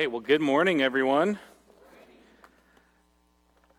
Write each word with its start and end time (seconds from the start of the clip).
right. 0.00 0.10
Well, 0.10 0.22
good 0.22 0.40
morning, 0.40 0.80
everyone. 0.80 1.38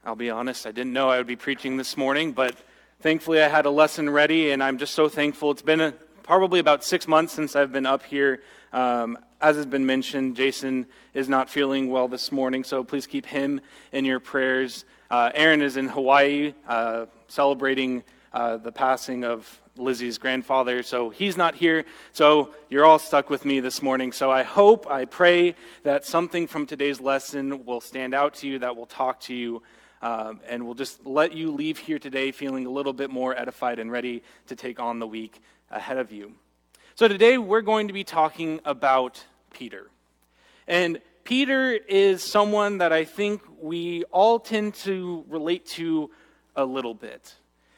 I'll 0.05 0.15
be 0.15 0.29
honest, 0.29 0.67
I 0.67 0.71
didn't 0.71 0.93
know 0.93 1.09
I 1.09 1.17
would 1.17 1.25
be 1.25 1.35
preaching 1.35 1.77
this 1.77 1.97
morning, 1.97 2.31
but 2.33 2.55
thankfully 2.99 3.41
I 3.41 3.47
had 3.47 3.65
a 3.65 3.71
lesson 3.71 4.07
ready, 4.07 4.51
and 4.51 4.61
I'm 4.61 4.77
just 4.77 4.93
so 4.93 5.09
thankful. 5.09 5.49
It's 5.49 5.63
been 5.63 5.81
a, 5.81 5.93
probably 6.21 6.59
about 6.59 6.83
six 6.83 7.07
months 7.07 7.33
since 7.33 7.55
I've 7.55 7.71
been 7.71 7.87
up 7.87 8.03
here. 8.03 8.43
Um, 8.71 9.17
as 9.41 9.55
has 9.55 9.65
been 9.65 9.87
mentioned, 9.87 10.35
Jason 10.35 10.85
is 11.15 11.27
not 11.27 11.49
feeling 11.49 11.89
well 11.89 12.07
this 12.07 12.31
morning, 12.31 12.63
so 12.63 12.83
please 12.83 13.07
keep 13.07 13.25
him 13.25 13.59
in 13.91 14.05
your 14.05 14.19
prayers. 14.19 14.85
Uh, 15.09 15.31
Aaron 15.33 15.63
is 15.63 15.75
in 15.75 15.87
Hawaii 15.87 16.53
uh, 16.67 17.07
celebrating 17.29 18.03
uh, 18.31 18.57
the 18.57 18.71
passing 18.71 19.23
of 19.23 19.59
Lizzie's 19.81 20.17
grandfather, 20.17 20.83
so 20.83 21.09
he's 21.09 21.35
not 21.35 21.55
here. 21.55 21.85
So 22.13 22.53
you're 22.69 22.85
all 22.85 22.99
stuck 22.99 23.29
with 23.29 23.43
me 23.43 23.59
this 23.59 23.81
morning. 23.81 24.11
So 24.11 24.31
I 24.31 24.43
hope, 24.43 24.89
I 24.89 25.05
pray 25.05 25.55
that 25.83 26.05
something 26.05 26.47
from 26.47 26.65
today's 26.65 27.01
lesson 27.01 27.65
will 27.65 27.81
stand 27.81 28.13
out 28.13 28.35
to 28.35 28.47
you, 28.47 28.59
that 28.59 28.75
will 28.75 28.85
talk 28.85 29.19
to 29.21 29.33
you, 29.33 29.63
um, 30.01 30.39
and 30.47 30.65
will 30.65 30.75
just 30.75 31.05
let 31.05 31.33
you 31.33 31.51
leave 31.51 31.77
here 31.77 31.99
today 31.99 32.31
feeling 32.31 32.65
a 32.65 32.69
little 32.69 32.93
bit 32.93 33.09
more 33.09 33.37
edified 33.37 33.79
and 33.79 33.91
ready 33.91 34.23
to 34.47 34.55
take 34.55 34.79
on 34.79 34.99
the 34.99 35.07
week 35.07 35.41
ahead 35.69 35.97
of 35.97 36.11
you. 36.11 36.33
So 36.95 37.07
today 37.07 37.37
we're 37.37 37.61
going 37.61 37.87
to 37.87 37.93
be 37.93 38.03
talking 38.03 38.59
about 38.65 39.23
Peter. 39.53 39.89
And 40.67 41.01
Peter 41.23 41.71
is 41.71 42.23
someone 42.23 42.79
that 42.79 42.91
I 42.91 43.05
think 43.05 43.41
we 43.59 44.03
all 44.05 44.39
tend 44.39 44.75
to 44.75 45.25
relate 45.27 45.65
to 45.67 46.09
a 46.55 46.65
little 46.65 46.93
bit. 46.93 47.35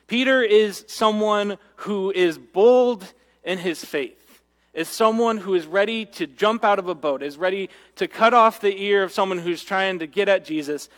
Peter 0.07 0.41
is 0.41 0.85
someone 0.87 1.57
who 1.77 2.11
is 2.11 2.37
bold 2.37 3.13
in 3.43 3.57
his 3.57 3.83
faith, 3.83 4.41
is 4.73 4.87
someone 4.87 5.37
who 5.37 5.53
is 5.53 5.65
ready 5.65 6.05
to 6.05 6.27
jump 6.27 6.63
out 6.63 6.79
of 6.79 6.87
a 6.87 6.95
boat, 6.95 7.23
is 7.23 7.37
ready 7.37 7.69
to 7.95 8.07
cut 8.07 8.33
off 8.33 8.59
the 8.61 8.75
ear 8.81 9.03
of 9.03 9.11
someone 9.11 9.37
who's 9.37 9.63
trying 9.63 9.99
to 9.99 10.07
get 10.07 10.27
at 10.29 10.45
Jesus. 10.45 10.89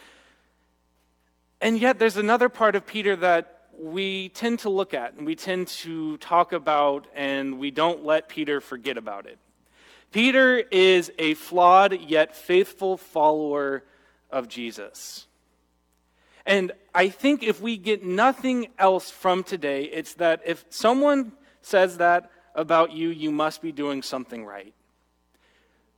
And 1.61 1.79
yet, 1.79 1.99
there's 1.99 2.17
another 2.17 2.49
part 2.49 2.75
of 2.75 2.85
Peter 2.85 3.15
that 3.17 3.69
we 3.77 4.29
tend 4.29 4.59
to 4.59 4.69
look 4.69 4.93
at 4.93 5.13
and 5.15 5.25
we 5.25 5.35
tend 5.35 5.67
to 5.67 6.17
talk 6.17 6.53
about, 6.53 7.07
and 7.15 7.59
we 7.59 7.71
don't 7.71 8.05
let 8.05 8.29
Peter 8.29 8.61
forget 8.61 8.97
about 8.97 9.25
it. 9.25 9.37
Peter 10.11 10.57
is 10.57 11.11
a 11.19 11.33
flawed 11.33 11.99
yet 12.01 12.35
faithful 12.35 12.97
follower 12.97 13.83
of 14.29 14.47
Jesus. 14.47 15.27
And 16.45 16.71
I 16.93 17.09
think 17.09 17.43
if 17.43 17.59
we 17.59 17.77
get 17.77 18.03
nothing 18.03 18.67
else 18.77 19.09
from 19.09 19.43
today, 19.43 19.85
it's 19.85 20.13
that 20.15 20.41
if 20.45 20.63
someone 20.69 21.31
says 21.61 21.97
that 21.97 22.29
about 22.53 22.91
you, 22.91 23.09
you 23.09 23.31
must 23.31 23.61
be 23.61 23.71
doing 23.71 24.01
something 24.01 24.45
right. 24.45 24.73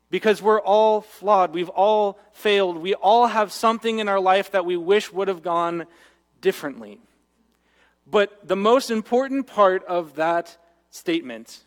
Because 0.10 0.42
we're 0.42 0.62
all 0.62 1.02
flawed. 1.02 1.54
We've 1.54 1.70
all 1.70 2.18
failed. 2.32 2.78
We 2.78 2.94
all 2.94 3.28
have 3.28 3.52
something 3.52 4.00
in 4.00 4.08
our 4.08 4.22
life 4.22 4.52
that 4.52 4.66
we 4.66 4.78
wish 4.78 5.12
would 5.12 5.28
have 5.28 5.44
gone 5.44 5.86
differently. 6.40 7.02
But 8.10 8.48
the 8.48 8.56
most 8.56 8.90
important 8.90 9.48
part 9.48 9.84
of 9.84 10.16
that 10.16 10.58
statement 10.92 11.66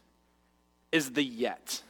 is 0.90 1.12
the 1.12 1.22
yet. 1.22 1.82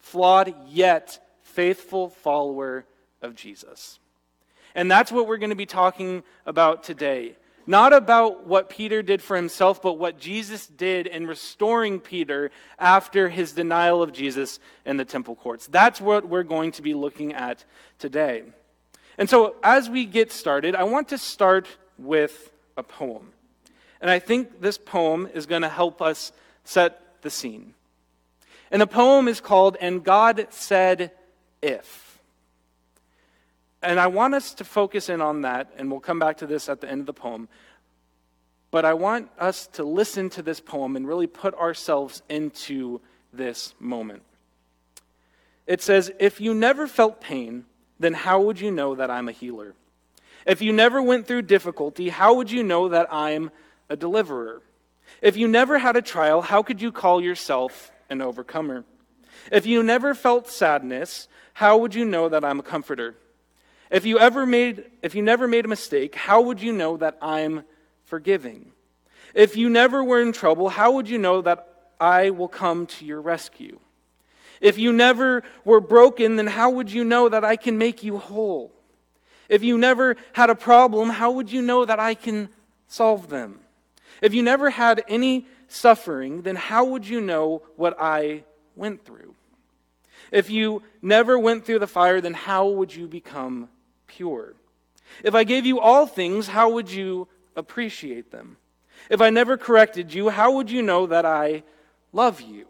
Flawed 0.00 0.54
yet 0.68 1.20
faithful 1.42 2.08
follower 2.08 2.84
of 3.22 3.36
Jesus. 3.36 4.00
And 4.74 4.90
that's 4.90 5.10
what 5.10 5.26
we're 5.26 5.38
going 5.38 5.50
to 5.50 5.56
be 5.56 5.66
talking 5.66 6.22
about 6.46 6.84
today. 6.84 7.36
Not 7.66 7.92
about 7.92 8.46
what 8.46 8.70
Peter 8.70 9.02
did 9.02 9.20
for 9.20 9.36
himself, 9.36 9.82
but 9.82 9.98
what 9.98 10.18
Jesus 10.18 10.66
did 10.66 11.06
in 11.06 11.26
restoring 11.26 12.00
Peter 12.00 12.50
after 12.78 13.28
his 13.28 13.52
denial 13.52 14.02
of 14.02 14.12
Jesus 14.12 14.58
in 14.86 14.96
the 14.96 15.04
temple 15.04 15.36
courts. 15.36 15.66
That's 15.66 16.00
what 16.00 16.26
we're 16.26 16.44
going 16.44 16.72
to 16.72 16.82
be 16.82 16.94
looking 16.94 17.34
at 17.34 17.64
today. 17.98 18.44
And 19.18 19.28
so, 19.28 19.56
as 19.62 19.90
we 19.90 20.06
get 20.06 20.32
started, 20.32 20.74
I 20.74 20.84
want 20.84 21.08
to 21.08 21.18
start 21.18 21.68
with 21.98 22.50
a 22.78 22.82
poem. 22.82 23.32
And 24.00 24.10
I 24.10 24.18
think 24.18 24.62
this 24.62 24.78
poem 24.78 25.28
is 25.34 25.44
going 25.44 25.62
to 25.62 25.68
help 25.68 26.00
us 26.00 26.32
set 26.64 27.20
the 27.20 27.28
scene. 27.28 27.74
And 28.70 28.80
the 28.80 28.86
poem 28.86 29.28
is 29.28 29.40
called 29.40 29.76
And 29.78 30.02
God 30.02 30.46
Said 30.50 31.10
If. 31.60 32.07
And 33.82 34.00
I 34.00 34.08
want 34.08 34.34
us 34.34 34.54
to 34.54 34.64
focus 34.64 35.08
in 35.08 35.20
on 35.20 35.42
that, 35.42 35.72
and 35.76 35.90
we'll 35.90 36.00
come 36.00 36.18
back 36.18 36.38
to 36.38 36.46
this 36.46 36.68
at 36.68 36.80
the 36.80 36.90
end 36.90 37.00
of 37.00 37.06
the 37.06 37.12
poem. 37.12 37.48
But 38.70 38.84
I 38.84 38.94
want 38.94 39.30
us 39.38 39.66
to 39.74 39.84
listen 39.84 40.30
to 40.30 40.42
this 40.42 40.60
poem 40.60 40.96
and 40.96 41.06
really 41.06 41.26
put 41.26 41.54
ourselves 41.54 42.22
into 42.28 43.00
this 43.32 43.74
moment. 43.78 44.22
It 45.66 45.80
says, 45.80 46.10
If 46.18 46.40
you 46.40 46.54
never 46.54 46.86
felt 46.86 47.20
pain, 47.20 47.64
then 47.98 48.14
how 48.14 48.40
would 48.42 48.60
you 48.60 48.70
know 48.70 48.94
that 48.94 49.10
I'm 49.10 49.28
a 49.28 49.32
healer? 49.32 49.74
If 50.46 50.62
you 50.62 50.72
never 50.72 51.02
went 51.02 51.26
through 51.26 51.42
difficulty, 51.42 52.08
how 52.08 52.34
would 52.34 52.50
you 52.50 52.62
know 52.62 52.88
that 52.88 53.12
I'm 53.12 53.50
a 53.88 53.96
deliverer? 53.96 54.62
If 55.20 55.36
you 55.36 55.48
never 55.48 55.78
had 55.78 55.96
a 55.96 56.02
trial, 56.02 56.42
how 56.42 56.62
could 56.62 56.80
you 56.80 56.92
call 56.92 57.20
yourself 57.22 57.90
an 58.10 58.22
overcomer? 58.22 58.84
If 59.50 59.66
you 59.66 59.82
never 59.82 60.14
felt 60.14 60.48
sadness, 60.48 61.28
how 61.54 61.78
would 61.78 61.94
you 61.94 62.04
know 62.04 62.28
that 62.28 62.44
I'm 62.44 62.60
a 62.60 62.62
comforter? 62.62 63.14
If 63.90 64.04
you 64.04 64.18
ever 64.18 64.44
made 64.44 64.84
if 65.02 65.14
you 65.14 65.22
never 65.22 65.48
made 65.48 65.64
a 65.64 65.68
mistake, 65.68 66.14
how 66.14 66.42
would 66.42 66.60
you 66.60 66.72
know 66.72 66.96
that 66.98 67.16
I'm 67.22 67.64
forgiving? 68.04 68.72
If 69.34 69.56
you 69.56 69.68
never 69.68 70.02
were 70.02 70.20
in 70.20 70.32
trouble, 70.32 70.68
how 70.68 70.92
would 70.92 71.08
you 71.08 71.18
know 71.18 71.42
that 71.42 71.66
I 72.00 72.30
will 72.30 72.48
come 72.48 72.86
to 72.86 73.04
your 73.04 73.20
rescue? 73.20 73.78
If 74.60 74.78
you 74.78 74.92
never 74.92 75.42
were 75.64 75.80
broken, 75.80 76.36
then 76.36 76.48
how 76.48 76.70
would 76.70 76.90
you 76.90 77.04
know 77.04 77.28
that 77.28 77.44
I 77.44 77.56
can 77.56 77.78
make 77.78 78.02
you 78.02 78.18
whole? 78.18 78.72
If 79.48 79.62
you 79.62 79.78
never 79.78 80.16
had 80.32 80.50
a 80.50 80.54
problem, 80.54 81.10
how 81.10 81.30
would 81.30 81.50
you 81.50 81.62
know 81.62 81.84
that 81.84 82.00
I 82.00 82.14
can 82.14 82.48
solve 82.86 83.28
them? 83.28 83.60
If 84.20 84.34
you 84.34 84.42
never 84.42 84.70
had 84.70 85.04
any 85.08 85.46
suffering, 85.68 86.42
then 86.42 86.56
how 86.56 86.84
would 86.84 87.06
you 87.06 87.20
know 87.20 87.62
what 87.76 87.96
I 88.00 88.44
went 88.74 89.04
through? 89.04 89.34
If 90.30 90.50
you 90.50 90.82
never 91.00 91.38
went 91.38 91.64
through 91.64 91.78
the 91.78 91.86
fire, 91.86 92.20
then 92.20 92.34
how 92.34 92.68
would 92.68 92.94
you 92.94 93.06
become 93.06 93.68
pure? 94.18 94.54
If 95.22 95.34
I 95.34 95.44
gave 95.44 95.64
you 95.64 95.78
all 95.78 96.04
things, 96.04 96.48
how 96.48 96.70
would 96.70 96.90
you 96.90 97.28
appreciate 97.54 98.32
them? 98.32 98.56
If 99.08 99.20
I 99.20 99.30
never 99.30 99.56
corrected 99.56 100.12
you, 100.12 100.28
how 100.28 100.52
would 100.52 100.72
you 100.72 100.82
know 100.82 101.06
that 101.06 101.24
I 101.24 101.62
love 102.12 102.40
you? 102.40 102.66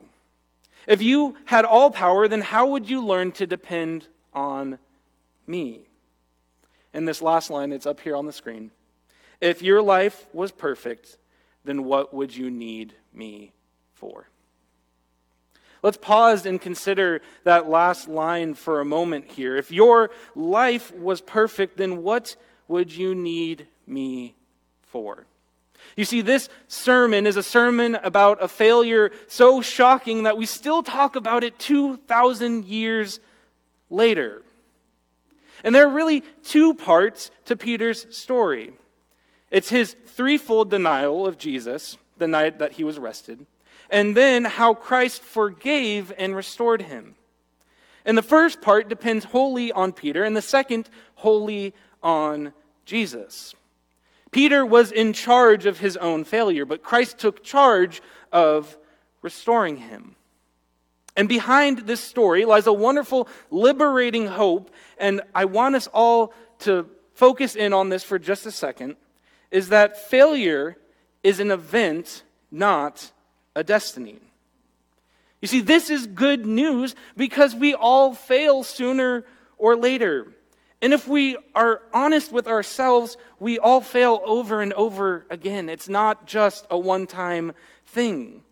If 0.86 1.00
you 1.00 1.36
had 1.46 1.64
all 1.64 1.90
power, 1.90 2.28
then 2.28 2.42
how 2.42 2.66
would 2.68 2.88
you 2.88 3.02
learn 3.04 3.32
to 3.32 3.46
depend 3.46 4.06
on 4.34 4.78
me? 5.46 5.86
In 6.92 7.06
this 7.06 7.22
last 7.22 7.48
line, 7.48 7.72
it's 7.72 7.86
up 7.86 8.00
here 8.00 8.14
on 8.14 8.26
the 8.26 8.32
screen. 8.32 8.70
If 9.40 9.62
your 9.62 9.80
life 9.80 10.26
was 10.34 10.52
perfect, 10.52 11.16
then 11.64 11.84
what 11.84 12.12
would 12.12 12.36
you 12.36 12.50
need 12.50 12.94
me 13.14 13.52
for? 13.94 14.28
Let's 15.82 15.96
pause 15.96 16.46
and 16.46 16.60
consider 16.60 17.20
that 17.44 17.68
last 17.68 18.08
line 18.08 18.54
for 18.54 18.80
a 18.80 18.84
moment 18.84 19.26
here. 19.26 19.56
If 19.56 19.70
your 19.70 20.10
life 20.34 20.92
was 20.94 21.20
perfect, 21.20 21.76
then 21.76 22.02
what 22.02 22.36
would 22.66 22.92
you 22.94 23.14
need 23.14 23.66
me 23.86 24.34
for? 24.82 25.26
You 25.96 26.04
see, 26.04 26.20
this 26.20 26.48
sermon 26.66 27.26
is 27.26 27.36
a 27.36 27.42
sermon 27.42 27.94
about 27.96 28.42
a 28.42 28.48
failure 28.48 29.10
so 29.28 29.60
shocking 29.62 30.24
that 30.24 30.36
we 30.36 30.46
still 30.46 30.82
talk 30.82 31.16
about 31.16 31.44
it 31.44 31.58
2,000 31.58 32.64
years 32.64 33.20
later. 33.88 34.42
And 35.64 35.74
there 35.74 35.86
are 35.86 35.90
really 35.90 36.22
two 36.44 36.74
parts 36.74 37.30
to 37.46 37.56
Peter's 37.56 38.06
story 38.16 38.72
it's 39.50 39.70
his 39.70 39.96
threefold 40.06 40.70
denial 40.70 41.26
of 41.26 41.38
Jesus 41.38 41.96
the 42.18 42.28
night 42.28 42.58
that 42.58 42.72
he 42.72 42.84
was 42.84 42.98
arrested 42.98 43.46
and 43.90 44.16
then 44.16 44.44
how 44.44 44.74
Christ 44.74 45.22
forgave 45.22 46.12
and 46.18 46.36
restored 46.36 46.82
him. 46.82 47.14
And 48.04 48.16
the 48.16 48.22
first 48.22 48.60
part 48.60 48.88
depends 48.88 49.24
wholly 49.24 49.72
on 49.72 49.92
Peter, 49.92 50.24
and 50.24 50.36
the 50.36 50.42
second 50.42 50.88
wholly 51.16 51.74
on 52.02 52.52
Jesus. 52.84 53.54
Peter 54.30 54.64
was 54.64 54.92
in 54.92 55.12
charge 55.12 55.66
of 55.66 55.78
his 55.78 55.96
own 55.96 56.24
failure, 56.24 56.64
but 56.64 56.82
Christ 56.82 57.18
took 57.18 57.42
charge 57.42 58.02
of 58.32 58.76
restoring 59.22 59.76
him. 59.76 60.16
And 61.16 61.28
behind 61.28 61.80
this 61.80 62.00
story 62.00 62.44
lies 62.44 62.66
a 62.66 62.72
wonderful, 62.72 63.28
liberating 63.50 64.26
hope, 64.26 64.70
and 64.98 65.20
I 65.34 65.46
want 65.46 65.74
us 65.74 65.88
all 65.88 66.32
to 66.60 66.88
focus 67.14 67.56
in 67.56 67.72
on 67.72 67.88
this 67.88 68.04
for 68.04 68.18
just 68.18 68.46
a 68.46 68.52
second, 68.52 68.96
is 69.50 69.70
that 69.70 70.08
failure 70.08 70.76
is 71.24 71.40
an 71.40 71.50
event, 71.50 72.22
not 72.50 73.10
a 73.58 73.64
destiny. 73.64 74.20
You 75.42 75.48
see, 75.48 75.60
this 75.60 75.90
is 75.90 76.06
good 76.06 76.46
news 76.46 76.94
because 77.16 77.56
we 77.56 77.74
all 77.74 78.14
fail 78.14 78.62
sooner 78.62 79.24
or 79.56 79.74
later. 79.74 80.28
And 80.80 80.92
if 80.92 81.08
we 81.08 81.36
are 81.56 81.82
honest 81.92 82.30
with 82.30 82.46
ourselves, 82.46 83.16
we 83.40 83.58
all 83.58 83.80
fail 83.80 84.22
over 84.24 84.62
and 84.62 84.72
over 84.74 85.26
again. 85.28 85.68
It's 85.68 85.88
not 85.88 86.24
just 86.24 86.68
a 86.70 86.78
one 86.78 87.08
time 87.08 87.52
thing. 87.84 88.42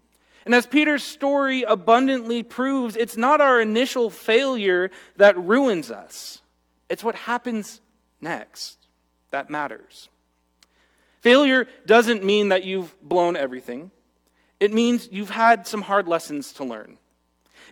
And 0.44 0.56
as 0.56 0.66
Peter's 0.66 1.04
story 1.04 1.62
abundantly 1.62 2.42
proves, 2.42 2.96
it's 2.96 3.16
not 3.16 3.40
our 3.40 3.60
initial 3.60 4.10
failure 4.10 4.90
that 5.18 5.38
ruins 5.38 5.92
us, 5.92 6.42
it's 6.88 7.04
what 7.04 7.14
happens 7.14 7.80
next 8.20 8.78
that 9.30 9.50
matters. 9.50 10.08
Failure 11.20 11.68
doesn't 11.86 12.24
mean 12.24 12.48
that 12.48 12.64
you've 12.64 12.92
blown 13.02 13.36
everything. 13.36 13.92
It 14.60 14.72
means 14.72 15.08
you've 15.10 15.30
had 15.30 15.66
some 15.66 15.82
hard 15.82 16.08
lessons 16.08 16.52
to 16.54 16.64
learn. 16.64 16.98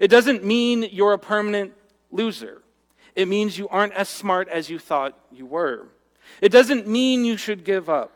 It 0.01 0.09
doesn't 0.09 0.45
mean 0.45 0.89
you're 0.91 1.13
a 1.13 1.19
permanent 1.19 1.73
loser. 2.11 2.63
It 3.15 3.29
means 3.29 3.57
you 3.57 3.69
aren't 3.69 3.93
as 3.95 4.09
smart 4.09 4.49
as 4.49 4.69
you 4.69 4.79
thought 4.79 5.19
you 5.33 5.47
were. 5.47 5.89
It 6.41 6.51
doesn't 6.51 6.87
mean 6.87 7.25
you 7.25 7.37
should 7.37 7.65
give 7.65 7.89
up. 7.89 8.13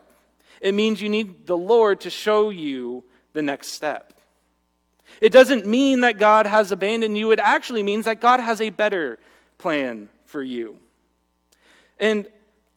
It 0.61 0.75
means 0.75 1.01
you 1.01 1.09
need 1.09 1.47
the 1.47 1.57
Lord 1.57 2.01
to 2.01 2.11
show 2.11 2.51
you 2.51 3.05
the 3.33 3.43
next 3.43 3.69
step. 3.69 4.13
It 5.21 5.31
doesn't 5.31 5.67
mean 5.67 6.01
that 6.01 6.19
God 6.19 6.47
has 6.47 6.73
abandoned 6.73 7.17
you. 7.17 7.31
It 7.31 7.39
actually 7.39 7.83
means 7.83 8.05
that 8.05 8.21
God 8.21 8.41
has 8.41 8.61
a 8.61 8.71
better 8.71 9.19
plan 9.57 10.09
for 10.27 10.43
you. 10.43 10.79
And 11.99 12.27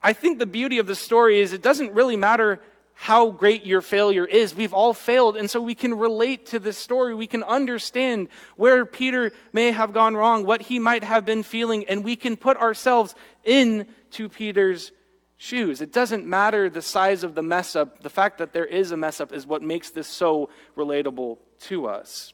I 0.01 0.13
think 0.13 0.39
the 0.39 0.45
beauty 0.45 0.79
of 0.79 0.87
the 0.87 0.95
story 0.95 1.39
is 1.39 1.53
it 1.53 1.61
doesn't 1.61 1.93
really 1.93 2.15
matter 2.15 2.59
how 3.01 3.31
great 3.31 3.65
your 3.65 3.81
failure 3.81 4.25
is. 4.25 4.53
We've 4.53 4.75
all 4.75 4.93
failed, 4.93 5.35
and 5.35 5.49
so 5.49 5.59
we 5.59 5.73
can 5.73 5.97
relate 5.97 6.45
to 6.47 6.59
this 6.59 6.77
story. 6.77 7.15
We 7.15 7.25
can 7.25 7.41
understand 7.41 8.27
where 8.57 8.85
Peter 8.85 9.31
may 9.51 9.71
have 9.71 9.91
gone 9.91 10.15
wrong, 10.15 10.45
what 10.45 10.61
he 10.61 10.77
might 10.77 11.03
have 11.03 11.25
been 11.25 11.41
feeling, 11.41 11.83
and 11.85 12.03
we 12.03 12.15
can 12.15 12.37
put 12.37 12.57
ourselves 12.57 13.15
into 13.43 14.29
Peter's 14.29 14.91
shoes. 15.37 15.81
It 15.81 15.91
doesn't 15.91 16.27
matter 16.27 16.69
the 16.69 16.83
size 16.83 17.23
of 17.23 17.33
the 17.33 17.41
mess 17.41 17.75
up. 17.75 18.03
The 18.03 18.09
fact 18.11 18.37
that 18.37 18.53
there 18.53 18.67
is 18.67 18.91
a 18.91 18.97
mess 18.97 19.19
up 19.19 19.33
is 19.33 19.47
what 19.47 19.63
makes 19.63 19.89
this 19.89 20.07
so 20.07 20.51
relatable 20.77 21.39
to 21.61 21.87
us. 21.87 22.33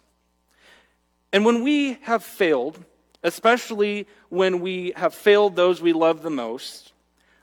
And 1.31 1.45
when 1.45 1.63
we 1.63 1.93
have 2.01 2.25
failed, 2.25 2.77
especially 3.23 4.05
when 4.27 4.59
we 4.59 4.91
have 4.97 5.13
failed 5.13 5.55
those 5.55 5.81
we 5.81 5.93
love 5.93 6.23
the 6.23 6.29
most, 6.29 6.91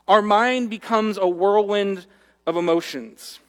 our 0.07 0.21
mind 0.21 0.69
becomes 0.69 1.17
a 1.17 1.27
whirlwind 1.27 2.05
of 2.45 2.57
emotions 2.57 3.39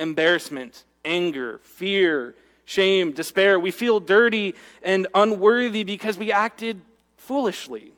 embarrassment, 0.00 0.84
anger, 1.04 1.58
fear, 1.62 2.34
shame, 2.64 3.12
despair. 3.12 3.58
We 3.58 3.70
feel 3.70 3.98
dirty 3.98 4.54
and 4.82 5.06
unworthy 5.14 5.82
because 5.82 6.16
we 6.16 6.30
acted 6.30 6.80
foolishly. 7.16 7.92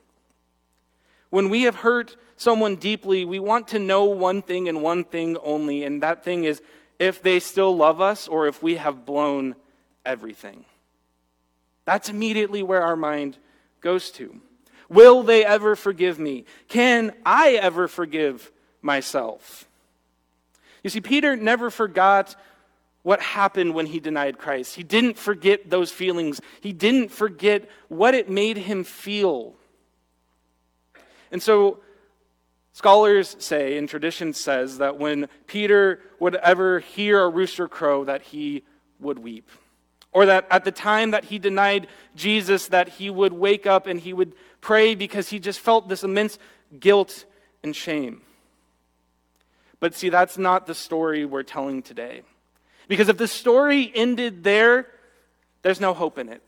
When 1.28 1.48
we 1.50 1.62
have 1.62 1.76
hurt 1.76 2.16
someone 2.37 2.76
deeply, 2.76 3.25
we 3.25 3.38
want 3.38 3.69
to 3.69 3.78
know 3.78 4.04
one 4.04 4.42
thing 4.42 4.69
and 4.69 4.82
one 4.82 5.04
thing 5.04 5.37
only, 5.42 5.84
and 5.84 6.02
that 6.02 6.25
thing 6.25 6.44
is 6.44 6.62
if 6.98 7.22
they 7.22 7.38
still 7.38 7.76
love 7.76 8.00
us 8.00 8.26
or 8.26 8.46
if 8.46 8.62
we 8.62 8.76
have 8.76 9.04
blown 9.04 9.54
everything. 10.04 10.64
That's 11.84 12.08
immediately 12.08 12.62
where 12.62 12.82
our 12.82 12.96
mind 12.96 13.37
goes 13.81 14.10
to. 14.12 14.40
Will 14.88 15.22
they 15.22 15.44
ever 15.44 15.76
forgive 15.76 16.19
me? 16.19 16.44
Can 16.69 17.12
I 17.25 17.52
ever 17.52 17.88
forgive 17.88 18.50
myself? 18.82 19.66
You 20.82 20.91
see, 20.91 21.00
Peter 21.00 21.37
never 21.37 21.71
forgot 21.71 22.37
what 23.03 23.21
happened 23.21 23.75
when 23.75 23.87
he 23.87 24.00
denied 24.00 24.38
Christ. 24.38 24.75
He 24.75 24.82
didn't 24.82 25.17
forget 25.17 25.71
those 25.71 25.91
feelings, 25.91 26.41
he 26.61 26.73
didn't 26.73 27.11
forget 27.11 27.69
what 27.88 28.15
it 28.15 28.29
made 28.29 28.56
him 28.56 28.85
feel. 28.85 29.55
And 31.32 31.43
so, 31.43 31.79
scholars 32.73 33.37
say, 33.38 33.79
and 33.79 33.88
tradition 33.88 34.32
says, 34.32 34.79
that 34.79 34.99
when 34.99 35.29
Peter 35.47 36.00
would 36.19 36.35
ever 36.37 36.81
hear 36.81 37.23
a 37.23 37.29
rooster 37.29 37.69
crow, 37.69 38.05
that 38.05 38.23
he 38.23 38.65
would 38.99 39.19
weep. 39.19 39.49
Or 40.12 40.26
that 40.26 40.47
at 40.50 40.65
the 40.65 40.73
time 40.73 41.12
that 41.12 41.25
he 41.25 41.38
denied 41.38 41.87
Jesus, 42.17 42.69
that 42.69 42.88
he 42.88 43.11
would 43.11 43.33
wake 43.33 43.65
up 43.65 43.87
and 43.87 44.00
he 44.00 44.12
would 44.12 44.35
pray 44.61 44.97
because 44.97 45.29
he 45.29 45.38
just 45.38 45.61
felt 45.61 45.88
this 45.88 46.03
immense 46.03 46.38
guilt 46.81 47.25
and 47.62 47.75
shame. 47.75 48.23
But 49.81 49.94
see, 49.94 50.11
that's 50.11 50.38
not 50.38 50.67
the 50.67 50.75
story 50.75 51.25
we're 51.25 51.43
telling 51.43 51.82
today. 51.82 52.23
Because 52.87 53.09
if 53.09 53.17
the 53.17 53.29
story 53.29 53.91
ended 53.94 54.44
there, 54.44 54.87
there's 55.62 55.81
no 55.81 55.94
hope 55.94 56.19
in 56.19 56.29
it. 56.29 56.43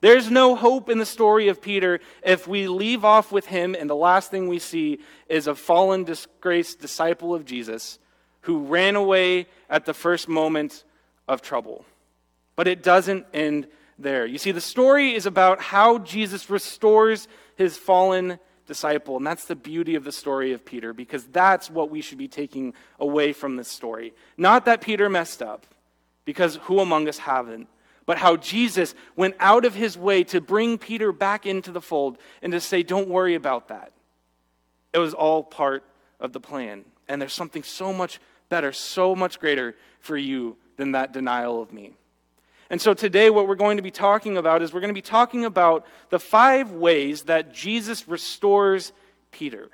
There's 0.00 0.30
no 0.30 0.56
hope 0.56 0.88
in 0.88 0.98
the 0.98 1.06
story 1.06 1.48
of 1.48 1.60
Peter 1.60 2.00
if 2.22 2.48
we 2.48 2.68
leave 2.68 3.04
off 3.04 3.30
with 3.30 3.46
him 3.46 3.74
and 3.78 3.90
the 3.90 3.96
last 3.96 4.30
thing 4.30 4.48
we 4.48 4.58
see 4.58 5.00
is 5.28 5.46
a 5.46 5.54
fallen, 5.54 6.04
disgraced 6.04 6.80
disciple 6.80 7.34
of 7.34 7.44
Jesus 7.44 7.98
who 8.42 8.64
ran 8.64 8.96
away 8.96 9.46
at 9.68 9.84
the 9.84 9.92
first 9.92 10.26
moment 10.26 10.84
of 11.28 11.42
trouble. 11.42 11.84
But 12.56 12.66
it 12.66 12.82
doesn't 12.82 13.26
end 13.34 13.66
there. 13.98 14.24
You 14.24 14.38
see, 14.38 14.52
the 14.52 14.60
story 14.60 15.14
is 15.14 15.26
about 15.26 15.60
how 15.60 15.98
Jesus 15.98 16.48
restores 16.48 17.28
his 17.56 17.76
fallen 17.76 18.38
disciple. 18.70 19.16
And 19.16 19.26
that's 19.26 19.44
the 19.44 19.56
beauty 19.56 19.96
of 19.96 20.04
the 20.04 20.12
story 20.12 20.52
of 20.52 20.64
Peter, 20.64 20.94
because 20.94 21.24
that's 21.26 21.68
what 21.68 21.90
we 21.90 22.00
should 22.00 22.16
be 22.16 22.28
taking 22.28 22.72
away 22.98 23.32
from 23.32 23.56
this 23.56 23.68
story. 23.68 24.14
Not 24.36 24.64
that 24.64 24.80
Peter 24.80 25.10
messed 25.10 25.42
up, 25.42 25.66
because 26.24 26.56
who 26.62 26.78
among 26.78 27.08
us 27.08 27.18
haven't? 27.18 27.68
But 28.06 28.18
how 28.18 28.36
Jesus 28.36 28.94
went 29.16 29.34
out 29.40 29.64
of 29.64 29.74
his 29.74 29.98
way 29.98 30.24
to 30.24 30.40
bring 30.40 30.78
Peter 30.78 31.12
back 31.12 31.46
into 31.46 31.72
the 31.72 31.80
fold 31.80 32.16
and 32.42 32.52
to 32.52 32.60
say, 32.60 32.82
Don't 32.82 33.08
worry 33.08 33.34
about 33.34 33.68
that. 33.68 33.92
It 34.92 34.98
was 34.98 35.12
all 35.12 35.42
part 35.42 35.84
of 36.20 36.32
the 36.32 36.40
plan. 36.40 36.84
And 37.08 37.20
there's 37.20 37.34
something 37.34 37.62
so 37.62 37.92
much 37.92 38.20
better, 38.48 38.72
so 38.72 39.14
much 39.14 39.40
greater 39.40 39.76
for 39.98 40.16
you 40.16 40.56
than 40.76 40.92
that 40.92 41.12
denial 41.12 41.60
of 41.60 41.72
me. 41.72 41.96
And 42.70 42.80
so 42.80 42.94
today, 42.94 43.30
what 43.30 43.48
we're 43.48 43.56
going 43.56 43.78
to 43.78 43.82
be 43.82 43.90
talking 43.90 44.36
about 44.36 44.62
is 44.62 44.72
we're 44.72 44.80
going 44.80 44.94
to 44.94 44.94
be 44.94 45.02
talking 45.02 45.44
about 45.44 45.84
the 46.10 46.20
five 46.20 46.70
ways 46.70 47.24
that 47.24 47.52
Jesus 47.52 48.06
restores 48.06 48.92
Peter. 49.32 49.68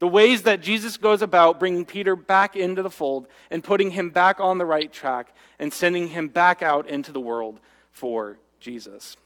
The 0.00 0.08
ways 0.08 0.42
that 0.42 0.60
Jesus 0.60 0.98
goes 0.98 1.22
about 1.22 1.58
bringing 1.58 1.86
Peter 1.86 2.14
back 2.14 2.56
into 2.56 2.82
the 2.82 2.90
fold 2.90 3.26
and 3.50 3.64
putting 3.64 3.90
him 3.90 4.10
back 4.10 4.38
on 4.38 4.58
the 4.58 4.66
right 4.66 4.92
track 4.92 5.34
and 5.58 5.72
sending 5.72 6.08
him 6.08 6.28
back 6.28 6.62
out 6.62 6.86
into 6.88 7.10
the 7.10 7.20
world 7.20 7.58
for 7.90 8.36
Jesus. 8.60 9.16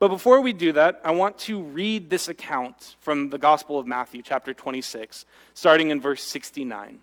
But 0.00 0.08
before 0.08 0.40
we 0.40 0.52
do 0.52 0.72
that, 0.72 1.00
I 1.04 1.12
want 1.12 1.38
to 1.38 1.62
read 1.62 2.10
this 2.10 2.28
account 2.28 2.96
from 2.98 3.30
the 3.30 3.38
Gospel 3.38 3.78
of 3.78 3.86
Matthew, 3.86 4.22
chapter 4.22 4.52
26, 4.52 5.24
starting 5.54 5.90
in 5.90 6.00
verse 6.00 6.24
69. 6.24 6.98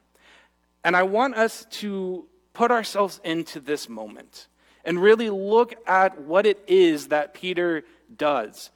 And 0.83 0.95
I 0.95 1.03
want 1.03 1.35
us 1.35 1.65
to 1.71 2.25
put 2.53 2.69
ourselves 2.69 3.21
into 3.23 3.61
this 3.61 3.87
moment 3.87 4.47
and 4.85 5.01
really 5.01 5.29
look 5.29 5.75
at 5.87 6.21
what 6.21 6.45
it 6.45 6.63
is 6.67 7.07
that 7.07 7.33
Peter 7.33 7.83
does. 8.15 8.69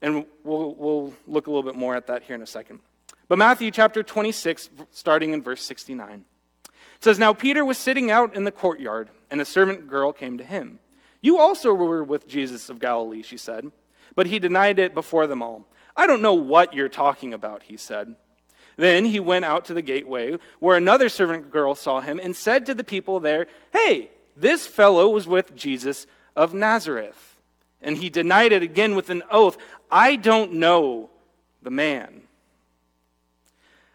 And 0.00 0.26
we'll, 0.44 0.74
we'll 0.74 1.14
look 1.26 1.46
a 1.46 1.50
little 1.50 1.62
bit 1.62 1.76
more 1.76 1.94
at 1.94 2.08
that 2.08 2.22
here 2.22 2.36
in 2.36 2.42
a 2.42 2.46
second. 2.46 2.80
But 3.28 3.38
Matthew 3.38 3.70
chapter 3.70 4.02
26, 4.02 4.68
starting 4.90 5.32
in 5.32 5.42
verse 5.42 5.62
69, 5.62 6.24
says, 7.00 7.18
Now 7.18 7.32
Peter 7.32 7.64
was 7.64 7.78
sitting 7.78 8.10
out 8.10 8.36
in 8.36 8.44
the 8.44 8.52
courtyard, 8.52 9.08
and 9.30 9.40
a 9.40 9.44
servant 9.44 9.88
girl 9.88 10.12
came 10.12 10.38
to 10.38 10.44
him. 10.44 10.80
You 11.20 11.38
also 11.38 11.72
were 11.72 12.04
with 12.04 12.28
Jesus 12.28 12.68
of 12.68 12.80
Galilee, 12.80 13.22
she 13.22 13.36
said. 13.36 13.70
But 14.14 14.26
he 14.26 14.38
denied 14.38 14.78
it 14.78 14.92
before 14.92 15.26
them 15.26 15.42
all. 15.42 15.66
I 15.96 16.06
don't 16.06 16.22
know 16.22 16.34
what 16.34 16.74
you're 16.74 16.88
talking 16.88 17.32
about, 17.32 17.62
he 17.62 17.76
said. 17.76 18.16
Then 18.76 19.04
he 19.04 19.20
went 19.20 19.44
out 19.44 19.66
to 19.66 19.74
the 19.74 19.82
gateway, 19.82 20.38
where 20.58 20.76
another 20.76 21.08
servant 21.08 21.50
girl 21.50 21.74
saw 21.74 22.00
him 22.00 22.18
and 22.22 22.34
said 22.34 22.66
to 22.66 22.74
the 22.74 22.84
people 22.84 23.20
there, 23.20 23.46
Hey, 23.72 24.10
this 24.36 24.66
fellow 24.66 25.08
was 25.08 25.26
with 25.26 25.54
Jesus 25.54 26.06
of 26.34 26.54
Nazareth. 26.54 27.40
And 27.80 27.98
he 27.98 28.10
denied 28.10 28.52
it 28.52 28.62
again 28.62 28.94
with 28.94 29.10
an 29.10 29.22
oath 29.30 29.58
I 29.90 30.16
don't 30.16 30.54
know 30.54 31.10
the 31.62 31.70
man. 31.70 32.22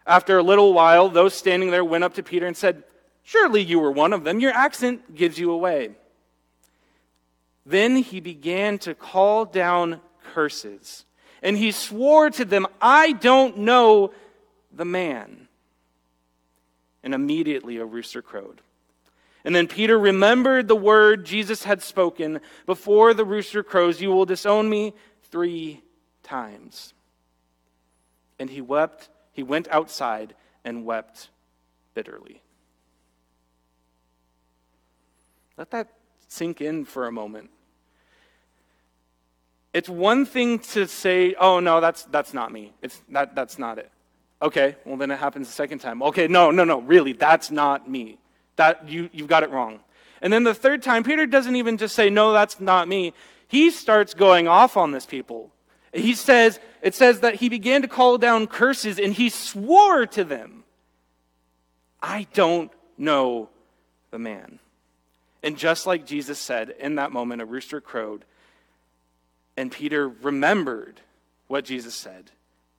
After 0.06 0.38
a 0.38 0.42
little 0.42 0.72
while, 0.72 1.08
those 1.08 1.34
standing 1.34 1.70
there 1.70 1.84
went 1.84 2.04
up 2.04 2.14
to 2.14 2.22
Peter 2.22 2.46
and 2.46 2.56
said, 2.56 2.84
Surely 3.24 3.62
you 3.62 3.78
were 3.78 3.90
one 3.90 4.14
of 4.14 4.24
them. 4.24 4.40
Your 4.40 4.52
accent 4.52 5.14
gives 5.14 5.38
you 5.38 5.50
away. 5.50 5.90
Then 7.66 7.96
he 7.96 8.20
began 8.20 8.78
to 8.78 8.94
call 8.94 9.44
down 9.44 10.00
curses. 10.32 11.04
And 11.42 11.56
he 11.56 11.72
swore 11.72 12.30
to 12.30 12.44
them, 12.44 12.66
I 12.80 13.12
don't 13.12 13.58
know 13.58 14.12
the 14.72 14.86
man. 14.86 15.48
And 17.02 17.12
immediately 17.12 17.76
a 17.76 17.84
rooster 17.84 18.22
crowed. 18.22 18.62
And 19.48 19.56
then 19.56 19.66
Peter 19.66 19.98
remembered 19.98 20.68
the 20.68 20.76
word 20.76 21.24
Jesus 21.24 21.64
had 21.64 21.82
spoken 21.82 22.42
before 22.66 23.14
the 23.14 23.24
rooster 23.24 23.62
crows, 23.62 23.98
You 23.98 24.10
will 24.10 24.26
disown 24.26 24.68
me 24.68 24.92
three 25.30 25.82
times. 26.22 26.92
And 28.38 28.50
he 28.50 28.60
wept, 28.60 29.08
he 29.32 29.42
went 29.42 29.66
outside 29.68 30.34
and 30.66 30.84
wept 30.84 31.30
bitterly. 31.94 32.42
Let 35.56 35.70
that 35.70 35.94
sink 36.28 36.60
in 36.60 36.84
for 36.84 37.06
a 37.06 37.12
moment. 37.12 37.48
It's 39.72 39.88
one 39.88 40.26
thing 40.26 40.58
to 40.58 40.86
say, 40.86 41.34
oh 41.40 41.58
no, 41.58 41.80
that's 41.80 42.02
that's 42.02 42.34
not 42.34 42.52
me. 42.52 42.74
It's 42.82 43.00
that 43.08 43.34
that's 43.34 43.58
not 43.58 43.78
it. 43.78 43.90
Okay, 44.42 44.76
well 44.84 44.98
then 44.98 45.10
it 45.10 45.18
happens 45.18 45.46
the 45.46 45.54
second 45.54 45.78
time. 45.78 46.02
Okay, 46.02 46.28
no, 46.28 46.50
no, 46.50 46.64
no, 46.64 46.82
really, 46.82 47.14
that's 47.14 47.50
not 47.50 47.88
me. 47.88 48.18
That 48.58 48.88
you, 48.88 49.08
you've 49.12 49.28
got 49.28 49.42
it 49.42 49.50
wrong. 49.50 49.80
And 50.20 50.32
then 50.32 50.44
the 50.44 50.54
third 50.54 50.82
time, 50.82 51.02
Peter 51.02 51.26
doesn't 51.26 51.56
even 51.56 51.78
just 51.78 51.94
say, 51.94 52.10
No, 52.10 52.32
that's 52.32 52.60
not 52.60 52.86
me. 52.86 53.14
He 53.48 53.70
starts 53.70 54.14
going 54.14 54.46
off 54.46 54.76
on 54.76 54.92
this 54.92 55.06
people. 55.06 55.50
He 55.92 56.14
says, 56.14 56.60
it 56.82 56.94
says 56.94 57.20
that 57.20 57.36
he 57.36 57.48
began 57.48 57.82
to 57.82 57.88
call 57.88 58.18
down 58.18 58.46
curses 58.46 58.98
and 58.98 59.12
he 59.12 59.30
swore 59.30 60.06
to 60.06 60.22
them, 60.22 60.64
I 62.02 62.26
don't 62.34 62.70
know 62.98 63.48
the 64.10 64.18
man. 64.18 64.58
And 65.42 65.56
just 65.56 65.86
like 65.86 66.04
Jesus 66.04 66.38
said, 66.38 66.74
in 66.78 66.96
that 66.96 67.10
moment, 67.10 67.42
a 67.42 67.46
rooster 67.46 67.80
crowed, 67.80 68.24
and 69.56 69.72
Peter 69.72 70.08
remembered 70.08 71.00
what 71.46 71.64
Jesus 71.64 71.94
said 71.94 72.30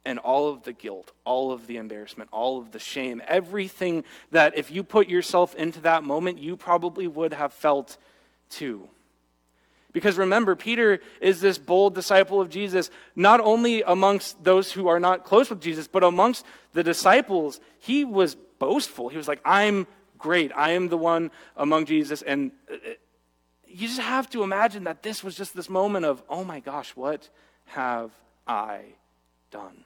and 0.09 0.17
all 0.17 0.49
of 0.49 0.63
the 0.63 0.73
guilt, 0.73 1.11
all 1.23 1.51
of 1.51 1.67
the 1.67 1.77
embarrassment, 1.77 2.31
all 2.33 2.57
of 2.57 2.71
the 2.71 2.79
shame, 2.79 3.21
everything 3.27 4.03
that 4.31 4.57
if 4.57 4.71
you 4.71 4.83
put 4.83 5.07
yourself 5.07 5.53
into 5.53 5.79
that 5.81 6.03
moment, 6.03 6.39
you 6.39 6.57
probably 6.57 7.07
would 7.07 7.31
have 7.31 7.53
felt 7.53 7.95
too. 8.49 8.89
Because 9.93 10.17
remember, 10.17 10.55
Peter 10.55 10.99
is 11.21 11.41
this 11.41 11.59
bold 11.59 11.93
disciple 11.93 12.41
of 12.41 12.49
Jesus, 12.49 12.89
not 13.15 13.39
only 13.39 13.83
amongst 13.83 14.43
those 14.43 14.71
who 14.71 14.87
are 14.87 14.99
not 14.99 15.25
close 15.25 15.51
with 15.51 15.61
Jesus, 15.61 15.87
but 15.87 16.03
amongst 16.03 16.43
the 16.73 16.83
disciples. 16.83 17.59
He 17.77 18.03
was 18.03 18.35
boastful. 18.57 19.09
He 19.09 19.17
was 19.17 19.27
like, 19.27 19.41
I'm 19.45 19.85
great. 20.17 20.51
I 20.55 20.71
am 20.71 20.89
the 20.89 20.97
one 20.97 21.29
among 21.55 21.85
Jesus. 21.85 22.23
And 22.23 22.51
uh, 22.71 22.77
you 23.67 23.87
just 23.87 23.99
have 23.99 24.27
to 24.31 24.41
imagine 24.41 24.85
that 24.85 25.03
this 25.03 25.23
was 25.23 25.35
just 25.35 25.55
this 25.55 25.69
moment 25.69 26.05
of, 26.05 26.23
oh 26.27 26.43
my 26.43 26.61
gosh, 26.61 26.95
what 26.95 27.29
have 27.65 28.09
I 28.47 28.81
done? 29.51 29.85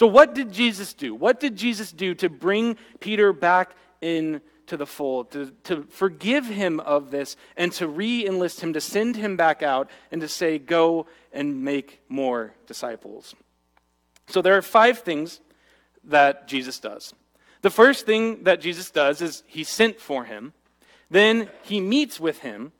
So, 0.00 0.06
what 0.06 0.34
did 0.34 0.50
Jesus 0.50 0.94
do? 0.94 1.14
What 1.14 1.40
did 1.40 1.56
Jesus 1.56 1.92
do 1.92 2.14
to 2.14 2.30
bring 2.30 2.78
Peter 3.00 3.34
back 3.34 3.72
in 4.00 4.40
to 4.68 4.78
the 4.78 4.86
fold, 4.86 5.30
to, 5.32 5.52
to 5.64 5.82
forgive 5.90 6.46
him 6.46 6.80
of 6.80 7.10
this, 7.10 7.36
and 7.54 7.70
to 7.72 7.86
re 7.86 8.26
enlist 8.26 8.62
him, 8.62 8.72
to 8.72 8.80
send 8.80 9.16
him 9.16 9.36
back 9.36 9.62
out, 9.62 9.90
and 10.10 10.22
to 10.22 10.26
say, 10.26 10.58
Go 10.58 11.04
and 11.34 11.62
make 11.62 12.00
more 12.08 12.54
disciples. 12.66 13.34
So 14.28 14.40
there 14.40 14.56
are 14.56 14.62
five 14.62 15.00
things 15.00 15.42
that 16.04 16.48
Jesus 16.48 16.80
does. 16.80 17.12
The 17.60 17.68
first 17.68 18.06
thing 18.06 18.44
that 18.44 18.62
Jesus 18.62 18.90
does 18.90 19.20
is 19.20 19.42
he 19.46 19.64
sent 19.64 20.00
for 20.00 20.24
him, 20.24 20.54
then 21.10 21.50
he 21.60 21.78
meets 21.78 22.18
with 22.18 22.38
him, 22.38 22.72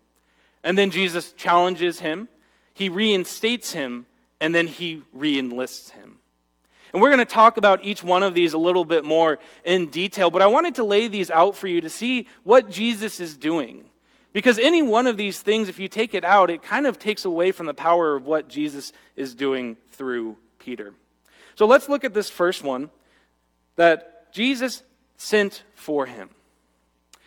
and 0.65 0.79
then 0.79 0.91
Jesus 0.91 1.33
challenges 1.33 2.00
him, 2.00 2.29
he 2.73 2.89
reinstates 2.89 3.73
him, 3.73 4.07
and 4.41 4.55
then 4.55 4.69
he 4.69 5.03
re 5.12 5.39
enlists 5.39 5.91
him. 5.91 6.20
And 6.92 7.00
we're 7.00 7.11
going 7.11 7.18
to 7.18 7.25
talk 7.25 7.56
about 7.56 7.85
each 7.85 8.02
one 8.02 8.23
of 8.23 8.35
these 8.35 8.52
a 8.52 8.59
little 8.59 8.85
bit 8.85 9.04
more 9.04 9.38
in 9.64 9.87
detail, 9.87 10.30
but 10.30 10.42
I 10.42 10.47
wanted 10.47 10.75
to 10.76 10.85
lay 10.85 11.09
these 11.09 11.30
out 11.30 11.56
for 11.56 11.68
you 11.68 11.80
to 11.80 11.90
see 11.90 12.26
what 12.42 12.70
Jesus 12.70 13.20
is 13.20 13.37
doing. 13.37 13.85
Because 14.32 14.59
any 14.59 14.82
one 14.82 15.06
of 15.06 15.16
these 15.16 15.40
things, 15.40 15.68
if 15.68 15.78
you 15.78 15.88
take 15.88 16.14
it 16.14 16.25
out, 16.25 16.50
it 16.50 16.62
kind 16.62 16.87
of 16.87 16.99
takes 16.99 17.25
away 17.25 17.52
from 17.52 17.66
the 17.66 17.75
power 17.75 18.14
of 18.14 18.26
what 18.26 18.49
Jesus 18.49 18.92
is 19.16 19.35
doing 19.35 19.76
through 19.90 20.37
Peter. 20.59 20.94
So 21.56 21.66
let's 21.66 21.88
look 21.88 22.04
at 22.04 22.14
this 22.14 22.30
first 22.30 22.62
one 22.62 22.90
that 23.76 24.32
Jesus 24.32 24.82
sent 25.16 25.64
for 25.75 26.06
him. 26.06 26.30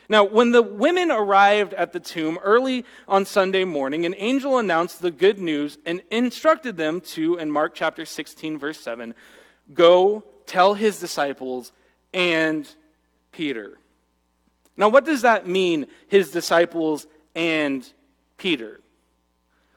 Now, 0.09 0.23
when 0.23 0.51
the 0.51 0.61
women 0.61 1.11
arrived 1.11 1.73
at 1.73 1.93
the 1.93 1.99
tomb 1.99 2.37
early 2.43 2.85
on 3.07 3.25
Sunday 3.25 3.63
morning, 3.63 4.05
an 4.05 4.15
angel 4.17 4.57
announced 4.57 5.01
the 5.01 5.11
good 5.11 5.39
news 5.39 5.77
and 5.85 6.01
instructed 6.11 6.77
them 6.77 7.01
to, 7.01 7.37
in 7.37 7.49
Mark 7.49 7.73
chapter 7.73 8.05
16, 8.05 8.59
verse 8.59 8.79
7, 8.79 9.13
Go 9.73 10.23
tell 10.45 10.73
his 10.73 10.99
disciples 10.99 11.71
and 12.13 12.67
Peter. 13.31 13.77
Now, 14.75 14.89
what 14.89 15.05
does 15.05 15.21
that 15.21 15.47
mean, 15.47 15.87
his 16.07 16.31
disciples 16.31 17.05
and 17.35 17.87
Peter? 18.37 18.79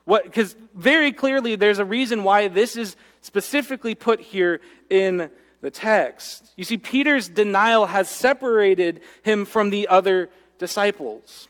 What, 0.05 0.25
because 0.25 0.55
very 0.75 1.13
clearly 1.13 1.57
there's 1.57 1.79
a 1.79 1.85
reason 1.85 2.25
why 2.25 2.49
this 2.49 2.77
is 2.77 2.97
specifically 3.23 3.95
put 3.95 4.21
here 4.21 4.61
in 4.89 5.31
the 5.61 5.71
text. 5.71 6.53
You 6.57 6.65
see, 6.65 6.79
Peter's 6.79 7.29
denial 7.29 7.87
has 7.87 8.09
separated 8.09 9.01
him 9.23 9.45
from 9.45 9.71
the 9.71 9.89
other 9.89 10.31
disciples. 10.59 11.49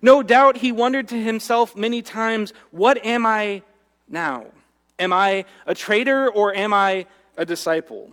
No 0.00 0.22
doubt 0.22 0.58
he 0.58 0.72
wondered 0.72 1.08
to 1.08 1.22
himself 1.22 1.76
many 1.76 2.02
times, 2.02 2.52
What 2.70 3.04
am 3.04 3.26
I 3.26 3.62
now? 4.08 4.46
Am 4.98 5.12
I 5.12 5.44
a 5.66 5.74
traitor 5.74 6.30
or 6.30 6.54
am 6.54 6.72
I 6.72 7.06
a 7.38 7.46
disciple. 7.46 8.10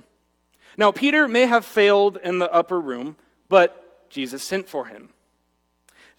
Now, 0.77 0.91
Peter 0.91 1.27
may 1.27 1.47
have 1.47 1.65
failed 1.65 2.17
in 2.23 2.39
the 2.39 2.51
upper 2.53 2.79
room, 2.79 3.17
but 3.49 4.09
Jesus 4.09 4.43
sent 4.43 4.69
for 4.69 4.85
him. 4.85 5.09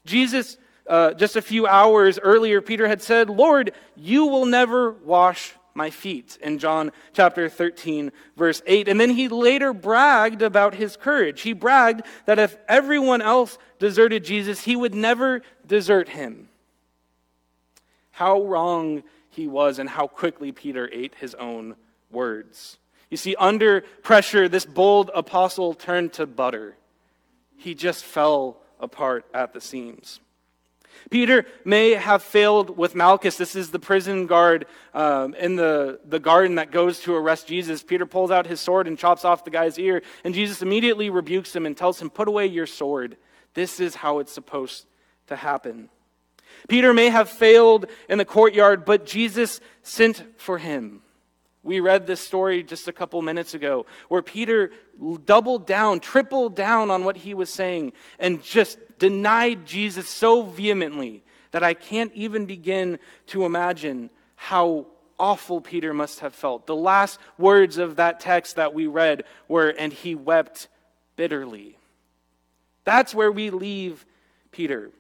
Jesus, 0.05 0.59
uh, 0.87 1.15
just 1.15 1.37
a 1.37 1.43
few 1.43 1.67
hours 1.67 2.19
earlier, 2.19 2.61
Peter 2.61 2.89
had 2.89 3.01
said, 3.01 3.31
Lord, 3.31 3.73
you 3.95 4.27
will 4.27 4.47
never 4.47 4.93
wash 4.93 5.55
my 5.75 5.91
feet, 5.91 6.39
in 6.41 6.59
John 6.59 6.91
chapter 7.13 7.51
13, 7.51 8.11
verse 8.37 8.63
8. 8.67 8.89
And 8.89 8.99
then 8.99 9.11
he 9.11 9.29
later 9.29 9.75
bragged 9.75 10.41
about 10.41 10.75
his 10.75 10.97
courage. 10.97 11.43
He 11.43 11.53
bragged 11.53 12.03
that 12.25 12.39
if 12.39 12.57
everyone 12.67 13.21
else 13.21 13.59
deserted 13.79 14.25
Jesus, 14.25 14.63
he 14.63 14.75
would 14.75 14.95
never 14.95 15.43
desert 15.67 16.09
him. 16.09 16.49
How 18.11 18.43
wrong 18.43 19.03
he 19.29 19.47
was, 19.47 19.79
and 19.79 19.91
how 19.91 20.07
quickly 20.07 20.51
Peter 20.51 20.89
ate 20.91 21.15
his 21.17 21.35
own 21.35 21.77
words. 22.11 22.79
You 23.17 23.19
see, 23.19 23.35
under 23.37 23.81
pressure, 24.03 24.47
this 24.47 24.67
bold 24.67 25.11
apostle 25.15 25.73
turned 25.73 26.13
to 26.13 26.27
butter. 26.27 26.77
He 27.57 27.75
just 27.75 28.05
fell 28.05 28.59
apart 28.79 29.25
at 29.33 29.55
the 29.55 29.61
seams. 29.63 30.21
Peter 31.09 31.47
may 31.65 31.93
have 31.93 32.23
failed 32.23 32.77
with 32.77 32.95
Malchus. 32.95 33.39
This 33.39 33.57
is 33.57 33.71
the 33.71 33.79
prison 33.79 34.27
guard 34.27 34.67
um, 34.93 35.35
in 35.37 35.57
the, 35.57 35.99
the 36.05 36.19
garden 36.19 36.57
that 36.57 36.71
goes 36.71 37.01
to 37.05 37.15
arrest 37.15 37.47
Jesus. 37.47 37.83
Peter 37.83 38.05
pulls 38.05 38.31
out 38.31 38.47
his 38.47 38.61
sword 38.61 38.87
and 38.87 38.99
chops 38.99 39.25
off 39.25 39.45
the 39.45 39.51
guy's 39.51 39.79
ear, 39.79 40.03
and 40.23 40.35
Jesus 40.35 40.61
immediately 40.61 41.09
rebukes 41.09 41.57
him 41.57 41.65
and 41.65 41.75
tells 41.75 41.99
him, 41.99 42.11
Put 42.11 42.29
away 42.29 42.45
your 42.45 42.67
sword. 42.67 43.17
This 43.55 43.81
is 43.81 43.95
how 43.95 44.19
it's 44.19 44.33
supposed 44.33 44.85
to 45.29 45.37
happen. 45.37 45.89
Peter 46.69 46.93
may 46.93 47.09
have 47.09 47.31
failed 47.31 47.87
in 48.11 48.19
the 48.19 48.27
courtyard, 48.27 48.85
but 48.85 49.07
Jesus 49.07 49.63
sent 49.83 50.23
for 50.37 50.59
him. 50.59 51.01
We 51.67 51.81
read 51.81 52.07
this 52.07 52.21
story 52.21 52.63
just 52.63 52.87
a 52.87 52.93
couple 52.93 53.21
minutes 53.23 53.53
ago 53.53 53.87
where 54.09 54.23
Peter 54.23 54.71
doubled 55.25 55.67
down, 55.67 55.99
tripled 55.99 56.55
down 56.55 56.93
on 56.93 57.05
what 57.05 57.17
he 57.17 57.35
was 57.35 57.51
saying, 57.53 57.93
and 58.21 58.43
just 58.43 58.79
denied 58.99 59.67
Jesus 59.67 60.09
so 60.09 60.43
vehemently 60.43 61.25
that 61.51 61.65
I 61.65 61.75
can't 61.75 62.13
even 62.15 62.47
begin 62.47 63.01
to 63.29 63.45
imagine 63.45 64.11
how 64.37 64.87
awful 65.19 65.61
Peter 65.61 65.93
must 65.93 66.21
have 66.21 66.35
felt. 66.35 66.67
The 66.69 66.77
last 66.77 67.19
words 67.37 67.79
of 67.79 67.97
that 67.97 68.21
text 68.21 68.57
that 68.57 68.73
we 68.73 68.87
read 68.87 69.25
were, 69.49 69.69
and 69.69 69.93
he 69.93 70.15
wept 70.15 70.69
bitterly. 71.17 71.79
That's 72.85 73.13
where 73.13 73.33
we 73.33 73.51
leave 73.51 74.07
Peter. 74.53 74.93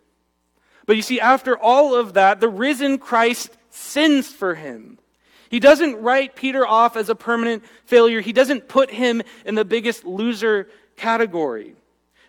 But 0.84 0.96
you 0.96 1.02
see, 1.02 1.20
after 1.20 1.56
all 1.56 1.94
of 1.94 2.14
that, 2.14 2.40
the 2.40 2.48
risen 2.48 2.98
Christ 2.98 3.56
sins 3.70 4.26
for 4.26 4.56
him. 4.56 4.98
He 5.48 5.60
doesn't 5.60 5.96
write 5.96 6.36
Peter 6.36 6.66
off 6.66 6.96
as 6.96 7.08
a 7.08 7.14
permanent 7.14 7.64
failure. 7.84 8.20
He 8.20 8.32
doesn't 8.32 8.68
put 8.68 8.90
him 8.90 9.22
in 9.44 9.54
the 9.54 9.64
biggest 9.64 10.04
loser 10.04 10.68
category. 10.96 11.74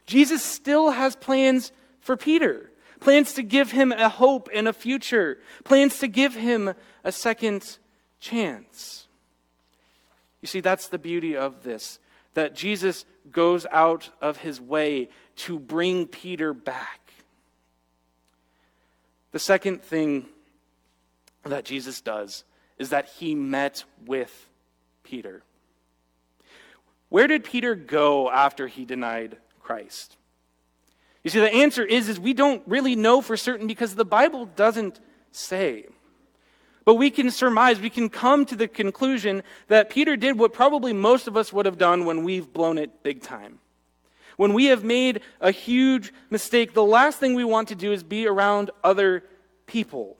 Jesus 0.05 0.43
still 0.43 0.91
has 0.91 1.15
plans 1.15 1.71
for 1.99 2.15
Peter, 2.15 2.71
plans 2.99 3.33
to 3.33 3.43
give 3.43 3.71
him 3.71 3.91
a 3.91 4.09
hope 4.09 4.49
and 4.53 4.67
a 4.67 4.73
future, 4.73 5.39
plans 5.63 5.99
to 5.99 6.07
give 6.07 6.35
him 6.35 6.73
a 7.03 7.11
second 7.11 7.77
chance. 8.19 9.07
You 10.41 10.47
see, 10.47 10.61
that's 10.61 10.87
the 10.87 10.99
beauty 10.99 11.35
of 11.35 11.63
this 11.63 11.99
that 12.35 12.55
Jesus 12.55 13.03
goes 13.31 13.65
out 13.71 14.11
of 14.21 14.37
his 14.37 14.61
way 14.61 15.09
to 15.35 15.57
bring 15.57 16.05
Peter 16.05 16.53
back. 16.53 17.11
The 19.31 19.39
second 19.39 19.81
thing 19.81 20.27
that 21.43 21.65
Jesus 21.65 21.99
does 21.99 22.43
is 22.77 22.89
that 22.89 23.07
he 23.07 23.35
met 23.35 23.83
with 24.05 24.49
Peter. 25.03 25.43
Where 27.09 27.27
did 27.27 27.43
Peter 27.43 27.75
go 27.75 28.29
after 28.29 28.67
he 28.67 28.85
denied 28.85 29.37
Christ? 29.61 30.17
You 31.23 31.29
see, 31.29 31.39
the 31.39 31.53
answer 31.53 31.83
is, 31.83 32.09
is 32.09 32.19
we 32.19 32.33
don't 32.33 32.61
really 32.67 32.95
know 32.95 33.21
for 33.21 33.35
certain 33.35 33.67
because 33.67 33.95
the 33.95 34.05
Bible 34.05 34.45
doesn't 34.45 34.99
say. 35.31 35.85
But 36.85 36.95
we 36.95 37.09
can 37.09 37.31
surmise, 37.31 37.79
we 37.81 37.89
can 37.89 38.09
come 38.09 38.45
to 38.45 38.55
the 38.55 38.67
conclusion 38.67 39.43
that 39.67 39.89
Peter 39.89 40.15
did 40.15 40.37
what 40.37 40.53
probably 40.53 40.93
most 40.93 41.27
of 41.27 41.35
us 41.35 41.51
would 41.51 41.65
have 41.65 41.77
done 41.77 42.05
when 42.05 42.23
we've 42.23 42.51
blown 42.51 42.77
it 42.77 43.03
big 43.03 43.21
time. 43.21 43.59
When 44.37 44.53
we 44.53 44.65
have 44.65 44.83
made 44.83 45.21
a 45.41 45.51
huge 45.51 46.13
mistake, 46.29 46.73
the 46.73 46.83
last 46.83 47.19
thing 47.19 47.33
we 47.33 47.43
want 47.43 47.69
to 47.69 47.75
do 47.75 47.91
is 47.91 48.03
be 48.03 48.27
around 48.27 48.71
other 48.83 49.23
people 49.65 50.16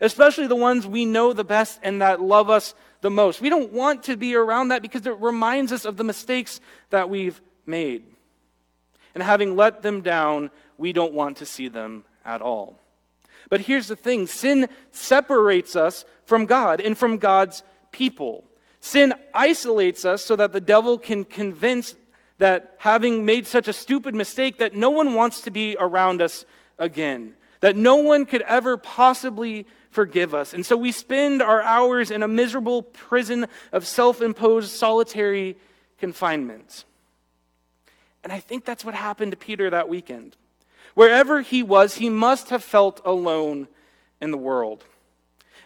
especially 0.00 0.46
the 0.46 0.56
ones 0.56 0.86
we 0.86 1.04
know 1.04 1.32
the 1.32 1.44
best 1.44 1.80
and 1.82 2.02
that 2.02 2.20
love 2.20 2.50
us 2.50 2.74
the 3.00 3.10
most. 3.10 3.40
We 3.40 3.48
don't 3.48 3.72
want 3.72 4.04
to 4.04 4.16
be 4.16 4.34
around 4.34 4.68
that 4.68 4.82
because 4.82 5.06
it 5.06 5.18
reminds 5.20 5.72
us 5.72 5.84
of 5.84 5.96
the 5.96 6.04
mistakes 6.04 6.60
that 6.90 7.10
we've 7.10 7.40
made. 7.66 8.04
And 9.14 9.22
having 9.22 9.56
let 9.56 9.82
them 9.82 10.02
down, 10.02 10.50
we 10.78 10.92
don't 10.92 11.12
want 11.12 11.38
to 11.38 11.46
see 11.46 11.68
them 11.68 12.04
at 12.24 12.42
all. 12.42 12.78
But 13.48 13.62
here's 13.62 13.88
the 13.88 13.96
thing 13.96 14.26
sin 14.26 14.68
separates 14.92 15.74
us 15.76 16.04
from 16.24 16.46
God 16.46 16.80
and 16.80 16.96
from 16.96 17.18
God's 17.18 17.62
people. 17.90 18.44
Sin 18.80 19.12
isolates 19.34 20.04
us 20.04 20.24
so 20.24 20.36
that 20.36 20.52
the 20.52 20.60
devil 20.60 20.96
can 20.96 21.24
convince 21.24 21.94
that 22.38 22.74
having 22.78 23.26
made 23.26 23.46
such 23.46 23.68
a 23.68 23.72
stupid 23.72 24.14
mistake 24.14 24.58
that 24.58 24.74
no 24.74 24.88
one 24.88 25.14
wants 25.14 25.42
to 25.42 25.50
be 25.50 25.76
around 25.78 26.22
us 26.22 26.46
again, 26.78 27.34
that 27.60 27.76
no 27.76 27.96
one 27.96 28.24
could 28.24 28.40
ever 28.42 28.78
possibly 28.78 29.66
forgive 29.90 30.34
us. 30.34 30.54
And 30.54 30.64
so 30.64 30.76
we 30.76 30.92
spend 30.92 31.42
our 31.42 31.62
hours 31.62 32.10
in 32.10 32.22
a 32.22 32.28
miserable 32.28 32.82
prison 32.82 33.46
of 33.72 33.86
self 33.86 34.22
imposed 34.22 34.70
solitary 34.70 35.56
confinement. 35.98 36.84
And 38.22 38.32
I 38.32 38.40
think 38.40 38.64
that's 38.64 38.84
what 38.84 38.94
happened 38.94 39.32
to 39.32 39.36
Peter 39.36 39.70
that 39.70 39.88
weekend. 39.88 40.36
Wherever 40.94 41.40
he 41.40 41.62
was, 41.62 41.94
he 41.94 42.10
must 42.10 42.50
have 42.50 42.64
felt 42.64 43.00
alone 43.04 43.68
in 44.20 44.30
the 44.30 44.38
world. 44.38 44.84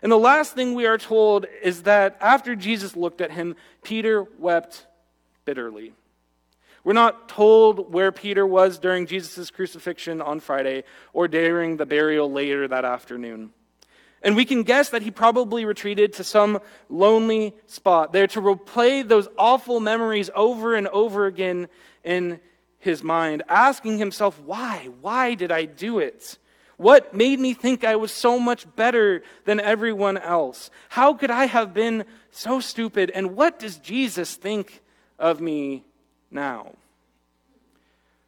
And 0.02 0.12
the 0.12 0.18
last 0.18 0.54
thing 0.54 0.74
we 0.74 0.86
are 0.86 0.98
told 0.98 1.46
is 1.62 1.84
that 1.84 2.16
after 2.20 2.54
Jesus 2.54 2.94
looked 2.94 3.20
at 3.20 3.30
him, 3.30 3.56
Peter 3.82 4.26
wept 4.38 4.86
bitterly. 5.44 5.94
We're 6.84 6.92
not 6.92 7.30
told 7.30 7.92
where 7.92 8.12
Peter 8.12 8.46
was 8.46 8.78
during 8.78 9.06
Jesus' 9.06 9.50
crucifixion 9.50 10.20
on 10.20 10.40
Friday 10.40 10.84
or 11.14 11.26
during 11.26 11.78
the 11.78 11.86
burial 11.86 12.30
later 12.30 12.68
that 12.68 12.84
afternoon. 12.84 13.50
And 14.24 14.34
we 14.34 14.46
can 14.46 14.62
guess 14.62 14.88
that 14.88 15.02
he 15.02 15.10
probably 15.10 15.66
retreated 15.66 16.14
to 16.14 16.24
some 16.24 16.60
lonely 16.88 17.54
spot 17.66 18.14
there 18.14 18.26
to 18.28 18.40
replay 18.40 19.06
those 19.06 19.28
awful 19.36 19.80
memories 19.80 20.30
over 20.34 20.74
and 20.74 20.88
over 20.88 21.26
again 21.26 21.68
in 22.02 22.40
his 22.78 23.04
mind, 23.04 23.42
asking 23.50 23.98
himself, 23.98 24.40
Why? 24.40 24.88
Why 25.02 25.34
did 25.34 25.52
I 25.52 25.66
do 25.66 25.98
it? 25.98 26.38
What 26.78 27.14
made 27.14 27.38
me 27.38 27.52
think 27.52 27.84
I 27.84 27.96
was 27.96 28.10
so 28.12 28.40
much 28.40 28.66
better 28.74 29.22
than 29.44 29.60
everyone 29.60 30.16
else? 30.16 30.70
How 30.88 31.12
could 31.14 31.30
I 31.30 31.44
have 31.44 31.74
been 31.74 32.04
so 32.30 32.60
stupid? 32.60 33.10
And 33.14 33.36
what 33.36 33.58
does 33.58 33.76
Jesus 33.76 34.34
think 34.34 34.82
of 35.18 35.40
me 35.40 35.84
now? 36.30 36.72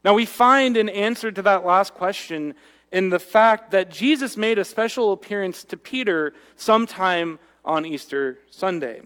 Now, 0.05 0.15
we 0.15 0.27
find 0.27 0.77
an 0.77 0.89
answer 0.89 1.33
to 1.33 1.43
that 1.43 1.65
last 1.65 1.95
question 1.95 2.55
in 2.93 3.11
the 3.11 3.19
fact 3.19 3.71
that 3.73 3.91
Jesus 3.91 4.37
made 4.37 4.59
a 4.59 4.65
special 4.65 5.13
appearance 5.13 5.65
to 5.65 5.77
Peter 5.77 6.33
sometime 6.57 7.39
on 7.65 7.85
Easter 7.85 8.39
Sunday. 8.51 9.03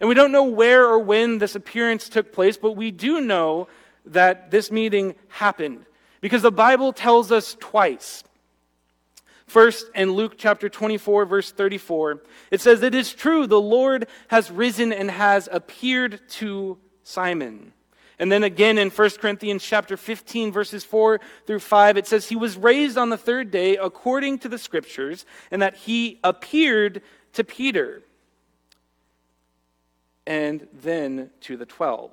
And 0.00 0.08
we 0.08 0.14
don't 0.14 0.32
know 0.32 0.44
where 0.44 0.86
or 0.86 0.98
when 0.98 1.38
this 1.38 1.54
appearance 1.54 2.08
took 2.08 2.32
place, 2.32 2.56
but 2.56 2.72
we 2.72 2.90
do 2.90 3.20
know 3.20 3.68
that 4.06 4.50
this 4.50 4.70
meeting 4.70 5.14
happened 5.28 5.84
because 6.20 6.42
the 6.42 6.50
Bible 6.50 6.92
tells 6.92 7.30
us 7.30 7.56
twice. 7.60 8.24
First, 9.46 9.90
in 9.94 10.12
Luke 10.12 10.34
chapter 10.38 10.68
24, 10.68 11.26
verse 11.26 11.52
34, 11.52 12.22
it 12.50 12.60
says, 12.60 12.82
It 12.82 12.94
is 12.94 13.12
true, 13.12 13.46
the 13.46 13.60
Lord 13.60 14.06
has 14.28 14.50
risen 14.50 14.92
and 14.92 15.10
has 15.10 15.48
appeared 15.50 16.20
to 16.30 16.78
Simon. 17.02 17.72
And 18.20 18.30
then 18.30 18.44
again 18.44 18.76
in 18.76 18.90
1 18.90 19.10
Corinthians 19.18 19.64
chapter 19.64 19.96
15 19.96 20.52
verses 20.52 20.84
4 20.84 21.20
through 21.46 21.58
5 21.58 21.96
it 21.96 22.06
says 22.06 22.28
he 22.28 22.36
was 22.36 22.58
raised 22.58 22.98
on 22.98 23.08
the 23.08 23.16
third 23.16 23.50
day 23.50 23.78
according 23.78 24.40
to 24.40 24.48
the 24.48 24.58
scriptures 24.58 25.24
and 25.50 25.62
that 25.62 25.74
he 25.74 26.20
appeared 26.22 27.00
to 27.32 27.42
Peter 27.42 28.02
and 30.26 30.68
then 30.82 31.30
to 31.40 31.56
the 31.56 31.64
12. 31.66 32.12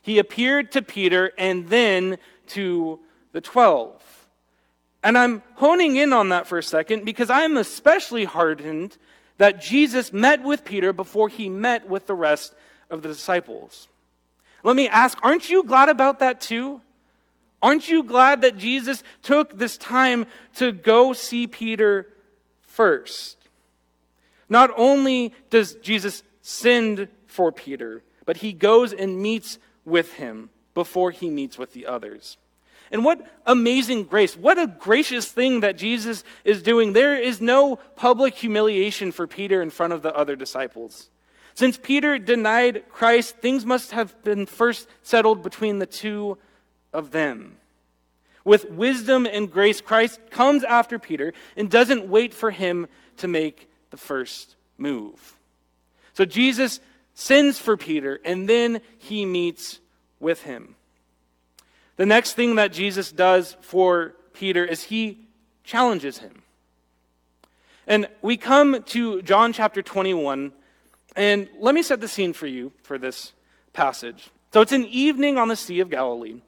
He 0.00 0.18
appeared 0.18 0.72
to 0.72 0.82
Peter 0.82 1.32
and 1.36 1.68
then 1.68 2.16
to 2.48 2.98
the 3.32 3.42
12. 3.42 4.02
And 5.02 5.18
I'm 5.18 5.42
honing 5.56 5.96
in 5.96 6.14
on 6.14 6.30
that 6.30 6.46
for 6.46 6.56
a 6.56 6.62
second 6.62 7.04
because 7.04 7.28
I'm 7.28 7.58
especially 7.58 8.24
hardened 8.24 8.96
that 9.36 9.60
Jesus 9.60 10.14
met 10.14 10.42
with 10.42 10.64
Peter 10.64 10.94
before 10.94 11.28
he 11.28 11.50
met 11.50 11.88
with 11.88 12.06
the 12.06 12.14
rest 12.14 12.54
of 12.88 13.02
the 13.02 13.08
disciples. 13.08 13.88
Let 14.64 14.74
me 14.74 14.88
ask, 14.88 15.16
aren't 15.22 15.48
you 15.48 15.62
glad 15.62 15.88
about 15.88 16.18
that 16.18 16.40
too? 16.40 16.80
Aren't 17.62 17.88
you 17.88 18.02
glad 18.02 18.40
that 18.40 18.56
Jesus 18.56 19.02
took 19.22 19.56
this 19.56 19.76
time 19.76 20.26
to 20.56 20.72
go 20.72 21.12
see 21.12 21.46
Peter 21.46 22.08
first? 22.62 23.36
Not 24.48 24.70
only 24.76 25.32
does 25.50 25.74
Jesus 25.76 26.22
send 26.42 27.08
for 27.26 27.52
Peter, 27.52 28.02
but 28.26 28.38
he 28.38 28.52
goes 28.52 28.92
and 28.92 29.20
meets 29.20 29.58
with 29.84 30.14
him 30.14 30.50
before 30.74 31.10
he 31.10 31.30
meets 31.30 31.58
with 31.58 31.72
the 31.72 31.86
others. 31.86 32.36
And 32.90 33.04
what 33.04 33.26
amazing 33.46 34.04
grace. 34.04 34.36
What 34.36 34.58
a 34.58 34.66
gracious 34.66 35.26
thing 35.26 35.60
that 35.60 35.76
Jesus 35.76 36.22
is 36.44 36.62
doing. 36.62 36.92
There 36.92 37.16
is 37.16 37.40
no 37.40 37.76
public 37.96 38.34
humiliation 38.34 39.10
for 39.10 39.26
Peter 39.26 39.62
in 39.62 39.70
front 39.70 39.92
of 39.92 40.02
the 40.02 40.14
other 40.14 40.36
disciples. 40.36 41.10
Since 41.54 41.78
Peter 41.78 42.18
denied 42.18 42.84
Christ, 42.88 43.36
things 43.36 43.64
must 43.64 43.92
have 43.92 44.22
been 44.24 44.46
first 44.46 44.88
settled 45.02 45.42
between 45.42 45.78
the 45.78 45.86
two 45.86 46.36
of 46.92 47.12
them. 47.12 47.56
With 48.44 48.70
wisdom 48.70 49.26
and 49.26 49.50
grace, 49.50 49.80
Christ 49.80 50.20
comes 50.30 50.64
after 50.64 50.98
Peter 50.98 51.32
and 51.56 51.70
doesn't 51.70 52.08
wait 52.08 52.34
for 52.34 52.50
him 52.50 52.88
to 53.18 53.28
make 53.28 53.70
the 53.90 53.96
first 53.96 54.56
move. 54.76 55.36
So 56.12 56.24
Jesus 56.24 56.80
sends 57.14 57.58
for 57.58 57.76
Peter, 57.76 58.20
and 58.24 58.48
then 58.48 58.80
he 58.98 59.24
meets 59.24 59.78
with 60.20 60.42
him. 60.42 60.74
The 61.96 62.06
next 62.06 62.32
thing 62.32 62.56
that 62.56 62.72
Jesus 62.72 63.12
does 63.12 63.56
for 63.60 64.14
Peter 64.32 64.64
is 64.64 64.84
he 64.84 65.20
challenges 65.62 66.18
him. 66.18 66.42
And 67.86 68.08
we 68.20 68.36
come 68.36 68.82
to 68.82 69.22
John 69.22 69.52
chapter 69.52 69.80
21, 69.80 70.52
and 71.16 71.48
let 71.58 71.74
me 71.74 71.82
set 71.82 72.00
the 72.00 72.08
scene 72.08 72.32
for 72.32 72.46
you 72.46 72.72
for 72.82 72.98
this 72.98 73.32
passage. 73.72 74.30
So 74.52 74.60
it's 74.60 74.72
an 74.72 74.86
evening 74.86 75.38
on 75.38 75.48
the 75.48 75.56
Sea 75.56 75.80
of 75.80 75.90
Galilee, 75.90 76.40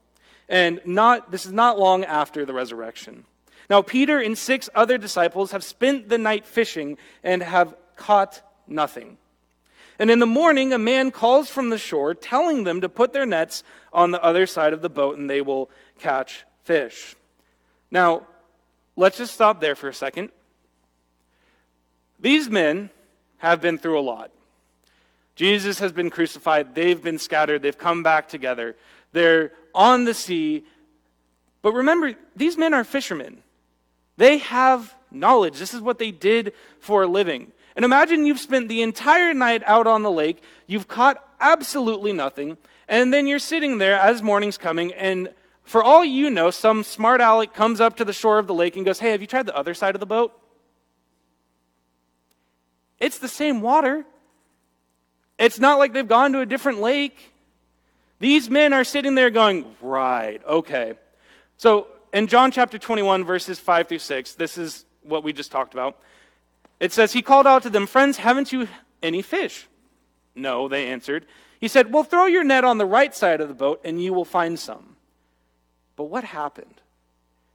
and 0.49 0.81
not, 0.85 1.31
this 1.31 1.47
is 1.47 1.53
not 1.53 1.79
long 1.79 2.05
after 2.05 2.45
the 2.45 2.55
resurrection. 2.55 3.25
Now, 3.69 3.83
Peter 3.83 4.21
and 4.21 4.39
six 4.39 4.69
other 4.75 4.97
disciples 4.97 5.51
have 5.51 5.65
spent 5.65 6.09
the 6.09 6.19
night 6.19 6.47
fishing 6.47 6.99
and 7.25 7.43
have 7.43 7.75
caught 7.97 8.43
nothing. 8.69 9.19
And 9.99 10.11
in 10.11 10.19
the 10.19 10.27
morning, 10.27 10.73
a 10.73 10.79
man 10.79 11.11
calls 11.11 11.49
from 11.49 11.71
the 11.71 11.79
shore, 11.79 12.15
telling 12.15 12.65
them 12.65 12.83
to 12.83 12.89
put 12.89 13.13
their 13.13 13.27
nets 13.27 13.65
on 13.93 14.11
the 14.11 14.23
other 14.23 14.47
side 14.47 14.73
of 14.73 14.83
the 14.83 14.91
boat 14.91 15.19
and 15.19 15.29
they 15.29 15.41
will 15.41 15.71
catch 15.99 16.45
fish. 16.65 17.17
Now, 17.91 18.27
let's 18.95 19.17
just 19.19 19.35
stop 19.35 19.61
there 19.61 19.75
for 19.75 19.89
a 19.89 19.95
second. 19.95 20.31
These 22.21 22.49
men 22.49 22.91
have 23.39 23.61
been 23.61 23.79
through 23.79 23.99
a 23.99 24.01
lot. 24.01 24.31
Jesus 25.37 25.79
has 25.79 25.93
been 25.93 26.11
crucified, 26.11 26.75
they've 26.75 27.01
been 27.01 27.19
scattered, 27.19 27.63
they've 27.63 27.77
come 27.77 28.03
back 28.03 28.29
together. 28.29 28.75
They're 29.13 29.53
on 29.75 30.05
the 30.05 30.15
sea. 30.15 30.65
But 31.63 31.75
remember, 31.75 32.15
these 32.35 32.57
men 32.57 32.75
are 32.75 32.85
fishermen. 32.85 33.43
They 34.17 34.39
have 34.39 34.95
knowledge. 35.11 35.59
This 35.59 35.75
is 35.75 35.81
what 35.81 35.99
they 35.99 36.11
did 36.11 36.55
for 36.81 37.03
a 37.03 37.07
living. 37.07 37.53
And 37.77 37.85
imagine 37.85 38.25
you've 38.25 38.41
spent 38.41 38.69
the 38.69 38.81
entire 38.83 39.35
night 39.35 39.63
out 39.67 39.87
on 39.87 40.03
the 40.03 40.11
lake, 40.11 40.43
you've 40.67 40.89
caught 40.89 41.23
absolutely 41.39 42.15
nothing, 42.15 42.57
and 42.89 43.13
then 43.13 43.27
you're 43.27 43.39
sitting 43.39 43.77
there 43.77 43.99
as 43.99 44.23
morning's 44.23 44.57
coming, 44.57 44.95
and 44.95 45.29
for 45.65 45.83
all 45.83 46.05
you 46.05 46.31
know, 46.31 46.51
some 46.51 46.83
smart 46.85 47.21
aleck 47.21 47.53
comes 47.53 47.81
up 47.81 47.97
to 47.97 48.05
the 48.05 48.13
shore 48.13 48.39
of 48.39 48.47
the 48.47 48.55
lake 48.55 48.77
and 48.77 48.87
goes, 48.87 49.01
Hey, 49.01 49.11
have 49.11 49.21
you 49.21 49.27
tried 49.27 49.47
the 49.47 49.57
other 49.57 49.75
side 49.75 49.95
of 49.95 50.01
the 50.01 50.07
boat? 50.07 50.33
It's 52.99 53.19
the 53.19 53.29
same 53.29 53.61
water. 53.61 54.07
It's 55.39 55.59
not 55.59 55.79
like 55.79 55.93
they've 55.93 56.07
gone 56.07 56.33
to 56.33 56.41
a 56.41 56.47
different 56.47 56.81
lake. 56.81 57.33
These 58.19 58.49
men 58.49 58.73
are 58.73 58.85
sitting 58.85 59.15
there 59.15 59.31
going, 59.31 59.65
Right, 59.81 60.41
okay. 60.47 60.95
So 61.59 61.89
in 62.13 62.27
John 62.27 62.51
chapter 62.51 62.79
21, 62.79 63.25
verses 63.25 63.59
5 63.59 63.89
through 63.89 63.99
6, 63.99 64.35
this 64.35 64.57
is 64.57 64.85
what 65.03 65.23
we 65.23 65.33
just 65.33 65.53
talked 65.53 65.75
about. 65.75 65.99
It 66.81 66.93
says, 66.93 67.13
He 67.13 67.23
called 67.23 67.47
out 67.47 67.63
to 67.65 67.71
them, 67.71 67.87
Friends, 67.87 68.17
haven't 68.17 68.53
you 68.53 68.69
any 69.03 69.23
fish? 69.23 69.67
No, 70.35 70.69
they 70.69 70.89
answered. 70.89 71.27
He 71.61 71.69
said, 71.69 71.93
Well, 71.93 72.05
throw 72.05 72.27
your 72.27 72.45
net 72.45 72.65
on 72.65 72.79
the 72.79 72.87
right 72.87 73.15
side 73.15 73.41
of 73.41 73.49
the 73.49 73.55
boat, 73.55 73.81
and 73.85 74.03
you 74.03 74.13
will 74.13 74.25
find 74.25 74.59
some. 74.59 74.97
But 75.97 76.05
what 76.05 76.25
happened? 76.25 76.75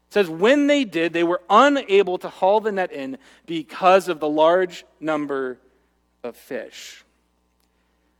It 0.10 0.14
says, 0.14 0.30
When 0.30 0.68
they 0.68 0.84
did, 0.84 1.14
they 1.14 1.24
were 1.24 1.42
unable 1.50 2.18
to 2.20 2.30
haul 2.30 2.60
the 2.60 2.72
net 2.72 2.92
in 2.92 3.18
because 3.46 4.08
of 4.08 4.20
the 4.20 4.30
large 4.30 4.86
number 5.00 5.60
of 6.24 6.36
fish. 6.36 7.04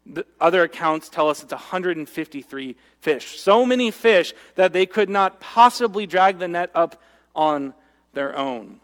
The 0.06 0.26
other 0.40 0.64
accounts 0.64 1.10
tell 1.10 1.30
us 1.30 1.44
it's 1.44 1.52
153 1.52 2.76
fish. 3.00 3.40
So 3.40 3.66
many 3.66 3.92
fish 3.92 4.34
that 4.56 4.74
they 4.74 4.86
could 4.86 5.10
not 5.10 5.40
possibly 5.40 6.08
drag 6.08 6.40
the 6.40 6.48
net 6.48 6.72
up 6.74 7.02
on 7.36 7.74
their 8.14 8.36
own. 8.36 8.80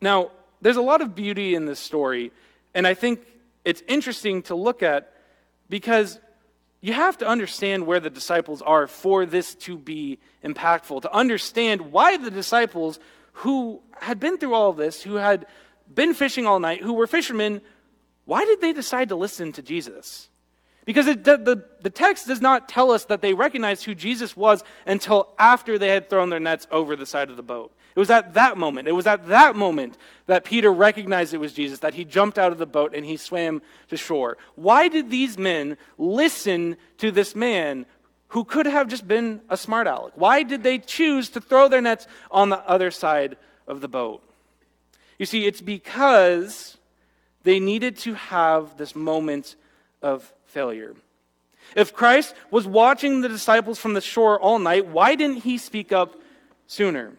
Now, 0.00 0.30
there's 0.60 0.76
a 0.76 0.82
lot 0.82 1.00
of 1.00 1.14
beauty 1.14 1.54
in 1.54 1.66
this 1.66 1.78
story, 1.78 2.32
and 2.74 2.86
I 2.86 2.94
think 2.94 3.20
it's 3.64 3.82
interesting 3.86 4.42
to 4.42 4.54
look 4.54 4.82
at 4.82 5.12
because 5.68 6.18
you 6.80 6.92
have 6.92 7.16
to 7.18 7.26
understand 7.26 7.86
where 7.86 8.00
the 8.00 8.10
disciples 8.10 8.60
are 8.60 8.86
for 8.86 9.24
this 9.24 9.54
to 9.54 9.78
be 9.78 10.18
impactful, 10.42 11.02
to 11.02 11.12
understand 11.14 11.92
why 11.92 12.16
the 12.16 12.30
disciples 12.30 12.98
who 13.32 13.80
had 14.00 14.20
been 14.20 14.38
through 14.38 14.54
all 14.54 14.72
this, 14.72 15.02
who 15.02 15.14
had 15.14 15.46
been 15.92 16.14
fishing 16.14 16.46
all 16.46 16.60
night, 16.60 16.82
who 16.82 16.92
were 16.92 17.06
fishermen, 17.06 17.60
why 18.24 18.44
did 18.44 18.60
they 18.60 18.72
decide 18.72 19.10
to 19.10 19.16
listen 19.16 19.52
to 19.52 19.62
Jesus? 19.62 20.28
Because 20.84 21.06
it, 21.06 21.24
the, 21.24 21.36
the, 21.36 21.64
the, 21.80 21.90
text 21.90 22.26
does 22.26 22.42
not 22.42 22.68
tell 22.68 22.90
us 22.90 23.06
that 23.06 23.22
they 23.22 23.32
recognized 23.32 23.84
who 23.84 23.94
Jesus 23.94 24.36
was 24.36 24.62
until 24.86 25.30
after 25.38 25.78
they 25.78 25.88
had 25.88 26.10
thrown 26.10 26.28
their 26.28 26.40
nets 26.40 26.66
over 26.70 26.94
the 26.94 27.06
side 27.06 27.30
of 27.30 27.36
the 27.36 27.42
boat. 27.42 27.72
It 27.96 28.00
was 28.00 28.10
at 28.10 28.34
that 28.34 28.58
moment, 28.58 28.88
it 28.88 28.92
was 28.92 29.06
at 29.06 29.28
that 29.28 29.56
moment 29.56 29.96
that 30.26 30.44
Peter 30.44 30.72
recognized 30.72 31.32
it 31.32 31.38
was 31.38 31.52
Jesus, 31.52 31.78
that 31.78 31.94
he 31.94 32.04
jumped 32.04 32.38
out 32.38 32.52
of 32.52 32.58
the 32.58 32.66
boat 32.66 32.94
and 32.94 33.06
he 33.06 33.16
swam 33.16 33.62
to 33.88 33.96
shore. 33.96 34.36
Why 34.56 34.88
did 34.88 35.10
these 35.10 35.38
men 35.38 35.78
listen 35.96 36.76
to 36.98 37.10
this 37.10 37.34
man 37.34 37.86
who 38.28 38.44
could 38.44 38.66
have 38.66 38.88
just 38.88 39.06
been 39.06 39.40
a 39.48 39.56
smart 39.56 39.86
aleck? 39.86 40.12
Why 40.16 40.42
did 40.42 40.64
they 40.64 40.78
choose 40.78 41.30
to 41.30 41.40
throw 41.40 41.68
their 41.68 41.80
nets 41.80 42.06
on 42.30 42.48
the 42.48 42.58
other 42.68 42.90
side 42.90 43.36
of 43.68 43.80
the 43.80 43.88
boat? 43.88 44.22
You 45.18 45.24
see, 45.24 45.46
it's 45.46 45.60
because 45.60 46.73
they 47.44 47.60
needed 47.60 47.96
to 47.98 48.14
have 48.14 48.76
this 48.76 48.96
moment 48.96 49.54
of 50.02 50.32
failure. 50.46 50.94
If 51.76 51.94
Christ 51.94 52.34
was 52.50 52.66
watching 52.66 53.20
the 53.20 53.28
disciples 53.28 53.78
from 53.78 53.94
the 53.94 54.00
shore 54.00 54.40
all 54.40 54.58
night, 54.58 54.86
why 54.86 55.14
didn't 55.14 55.42
he 55.42 55.58
speak 55.58 55.92
up 55.92 56.20
sooner? 56.66 57.12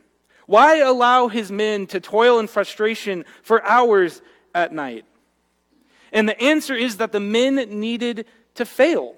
Why 0.45 0.77
allow 0.77 1.27
his 1.27 1.51
men 1.51 1.87
to 1.87 1.99
toil 1.99 2.39
in 2.39 2.47
frustration 2.47 3.25
for 3.41 3.63
hours 3.63 4.21
at 4.53 4.73
night? 4.73 5.05
And 6.11 6.29
the 6.29 6.39
answer 6.39 6.75
is 6.75 6.97
that 6.97 7.11
the 7.11 7.19
men 7.19 7.55
needed 7.79 8.25
to 8.55 8.65
fail. 8.65 9.15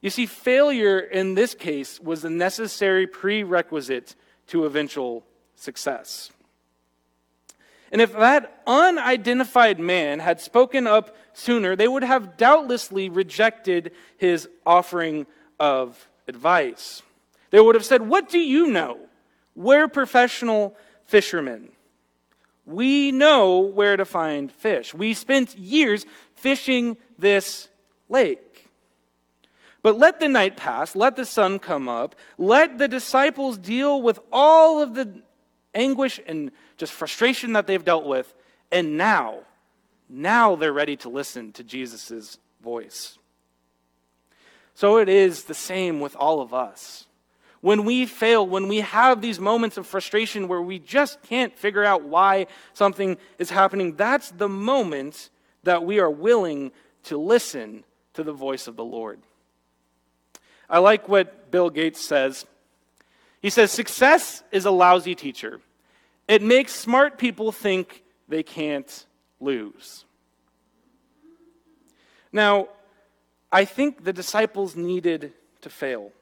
You 0.00 0.10
see, 0.10 0.26
failure 0.26 0.98
in 0.98 1.34
this 1.34 1.54
case 1.54 2.00
was 2.00 2.24
a 2.24 2.30
necessary 2.30 3.06
prerequisite 3.06 4.14
to 4.48 4.64
eventual 4.64 5.24
success. 5.56 6.30
And 7.90 8.00
if 8.00 8.12
that 8.12 8.62
unidentified 8.66 9.80
man 9.80 10.18
had 10.18 10.40
spoken 10.40 10.86
up 10.86 11.16
sooner, 11.32 11.74
they 11.74 11.88
would 11.88 12.04
have 12.04 12.36
doubtlessly 12.36 13.08
rejected 13.08 13.92
his 14.18 14.48
offering 14.66 15.26
of 15.58 16.08
advice. 16.26 17.02
They 17.50 17.60
would 17.60 17.74
have 17.74 17.84
said, 17.84 18.08
What 18.08 18.28
do 18.28 18.38
you 18.38 18.66
know? 18.66 18.98
We're 19.54 19.88
professional 19.88 20.76
fishermen. 21.06 21.70
We 22.66 23.12
know 23.12 23.60
where 23.60 23.96
to 23.96 24.04
find 24.04 24.52
fish. 24.52 24.92
We 24.92 25.14
spent 25.14 25.56
years 25.56 26.04
fishing 26.34 26.98
this 27.18 27.68
lake. 28.08 28.68
But 29.82 29.98
let 29.98 30.20
the 30.20 30.28
night 30.28 30.56
pass, 30.56 30.94
let 30.94 31.16
the 31.16 31.24
sun 31.24 31.60
come 31.60 31.88
up, 31.88 32.14
let 32.36 32.78
the 32.78 32.88
disciples 32.88 33.56
deal 33.56 34.02
with 34.02 34.18
all 34.30 34.82
of 34.82 34.94
the 34.94 35.22
anguish 35.74 36.20
and 36.26 36.50
just 36.78 36.92
frustration 36.92 37.52
that 37.52 37.66
they've 37.66 37.84
dealt 37.84 38.06
with. 38.06 38.32
And 38.72 38.96
now, 38.96 39.40
now 40.08 40.56
they're 40.56 40.72
ready 40.72 40.96
to 40.98 41.08
listen 41.08 41.52
to 41.52 41.64
Jesus' 41.64 42.38
voice. 42.62 43.18
So 44.74 44.98
it 44.98 45.08
is 45.08 45.44
the 45.44 45.54
same 45.54 46.00
with 46.00 46.16
all 46.16 46.40
of 46.40 46.54
us. 46.54 47.06
When 47.60 47.84
we 47.84 48.06
fail, 48.06 48.46
when 48.46 48.68
we 48.68 48.78
have 48.78 49.20
these 49.20 49.40
moments 49.40 49.76
of 49.76 49.86
frustration 49.86 50.46
where 50.46 50.62
we 50.62 50.78
just 50.78 51.20
can't 51.22 51.56
figure 51.58 51.84
out 51.84 52.04
why 52.04 52.46
something 52.72 53.18
is 53.38 53.50
happening, 53.50 53.96
that's 53.96 54.30
the 54.30 54.48
moment 54.48 55.30
that 55.64 55.84
we 55.84 55.98
are 55.98 56.10
willing 56.10 56.70
to 57.04 57.18
listen 57.18 57.82
to 58.14 58.22
the 58.22 58.32
voice 58.32 58.68
of 58.68 58.76
the 58.76 58.84
Lord. 58.84 59.18
I 60.70 60.78
like 60.78 61.08
what 61.08 61.50
Bill 61.50 61.70
Gates 61.70 62.00
says. 62.00 62.46
He 63.40 63.50
says, 63.50 63.72
Success 63.72 64.44
is 64.52 64.64
a 64.64 64.70
lousy 64.70 65.16
teacher. 65.16 65.60
It 66.28 66.42
makes 66.42 66.72
smart 66.72 67.18
people 67.18 67.50
think 67.50 68.04
they 68.28 68.42
can't 68.42 69.06
lose. 69.40 70.04
Now, 72.30 72.68
I 73.50 73.64
think 73.64 74.04
the 74.04 74.12
disciples 74.12 74.76
needed 74.76 75.32
to 75.62 75.70
fail 75.70 76.12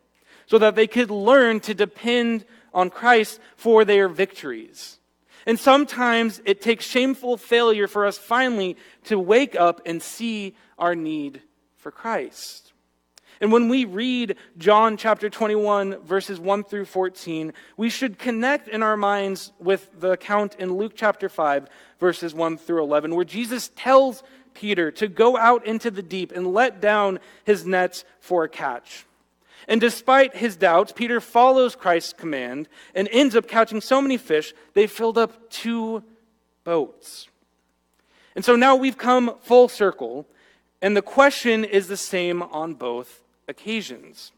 so 0.46 0.58
that 0.58 0.76
they 0.76 0.86
could 0.86 1.10
learn 1.10 1.58
to 1.60 1.74
depend 1.74 2.44
on 2.72 2.88
Christ 2.88 3.40
for 3.56 3.84
their 3.84 4.08
victories. 4.08 5.00
And 5.44 5.58
sometimes 5.58 6.40
it 6.44 6.60
takes 6.60 6.84
shameful 6.84 7.36
failure 7.36 7.88
for 7.88 8.06
us 8.06 8.18
finally 8.18 8.76
to 9.04 9.18
wake 9.18 9.56
up 9.56 9.80
and 9.86 10.00
see 10.00 10.54
our 10.78 10.94
need 10.94 11.42
for 11.76 11.90
Christ. 11.90 12.72
And 13.40 13.52
when 13.52 13.68
we 13.68 13.84
read 13.84 14.36
John 14.56 14.96
chapter 14.96 15.28
21, 15.28 16.02
verses 16.02 16.40
1 16.40 16.64
through 16.64 16.86
14, 16.86 17.52
we 17.76 17.90
should 17.90 18.18
connect 18.18 18.68
in 18.68 18.82
our 18.82 18.96
minds 18.96 19.52
with 19.58 20.00
the 20.00 20.12
account 20.12 20.56
in 20.58 20.74
Luke 20.74 20.92
chapter 20.94 21.28
5, 21.28 21.68
verses 22.00 22.34
1 22.34 22.56
through 22.56 22.82
11, 22.82 23.14
where 23.14 23.24
Jesus 23.24 23.70
tells 23.76 24.22
Peter 24.54 24.90
to 24.92 25.06
go 25.06 25.36
out 25.36 25.66
into 25.66 25.90
the 25.90 26.02
deep 26.02 26.32
and 26.32 26.54
let 26.54 26.80
down 26.80 27.18
his 27.44 27.66
nets 27.66 28.04
for 28.20 28.44
a 28.44 28.48
catch. 28.48 29.04
And 29.68 29.80
despite 29.80 30.36
his 30.36 30.56
doubts, 30.56 30.92
Peter 30.92 31.20
follows 31.20 31.76
Christ's 31.76 32.14
command 32.14 32.68
and 32.94 33.08
ends 33.10 33.36
up 33.36 33.48
catching 33.48 33.80
so 33.82 34.00
many 34.00 34.16
fish, 34.16 34.54
they 34.72 34.86
filled 34.86 35.18
up 35.18 35.50
two 35.50 36.02
boats. 36.64 37.28
And 38.34 38.44
so 38.44 38.56
now 38.56 38.76
we've 38.76 38.98
come 38.98 39.34
full 39.42 39.68
circle, 39.68 40.26
and 40.80 40.96
the 40.96 41.02
question 41.02 41.64
is 41.64 41.88
the 41.88 41.96
same 41.96 42.42
on 42.42 42.74
both 42.74 43.24
occasions? 43.48 44.32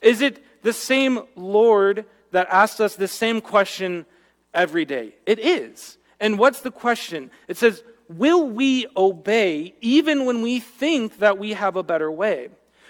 Is 0.00 0.20
it 0.20 0.62
the 0.62 0.72
same 0.72 1.20
Lord 1.36 2.06
that 2.32 2.48
asks 2.50 2.80
us 2.80 2.96
the 2.96 3.08
same 3.08 3.40
question 3.40 4.06
every 4.54 4.84
day? 4.84 5.14
It 5.26 5.38
is. 5.38 5.98
And 6.18 6.38
what's 6.38 6.60
the 6.60 6.70
question? 6.70 7.30
It 7.48 7.56
says, 7.56 7.82
Will 8.08 8.48
we 8.48 8.86
obey 8.96 9.74
even 9.80 10.24
when 10.24 10.42
we 10.42 10.58
think 10.58 11.18
that 11.18 11.38
we 11.38 11.52
have 11.52 11.76
a 11.76 11.82
better 11.82 12.10
way? 12.10 12.48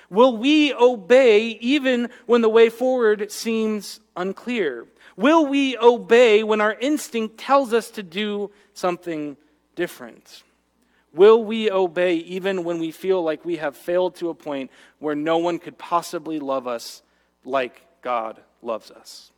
Will 0.09 0.37
we 0.37 0.73
obey 0.73 1.59
even 1.61 2.09
when 2.25 2.41
the 2.41 2.49
way 2.49 2.71
forward 2.71 3.31
seems 3.31 4.01
unclear? 4.17 4.87
Will 5.17 5.47
we 5.47 5.77
obey 5.77 6.43
when 6.43 6.63
our 6.63 6.73
instinct 6.73 7.37
tells 7.37 7.75
us 7.75 7.91
to 7.91 8.03
do 8.03 8.51
something 8.73 9.37
different? 9.77 10.43
Will 11.13 11.43
we 11.43 11.71
obey 11.71 12.17
even 12.17 12.65
when 12.65 12.79
we 12.79 12.91
feel 12.93 13.23
like 13.23 13.45
we 13.45 13.57
have 13.57 13.77
failed 13.77 14.15
to 14.17 14.29
a 14.29 14.35
point 14.35 14.71
where 14.99 15.15
no 15.15 15.39
one 15.39 15.59
could 15.59 15.77
possibly 15.77 16.39
love 16.39 16.67
us 16.67 17.03
like 17.45 17.85
God 18.03 18.41
loves 18.63 18.91
us? 18.91 19.33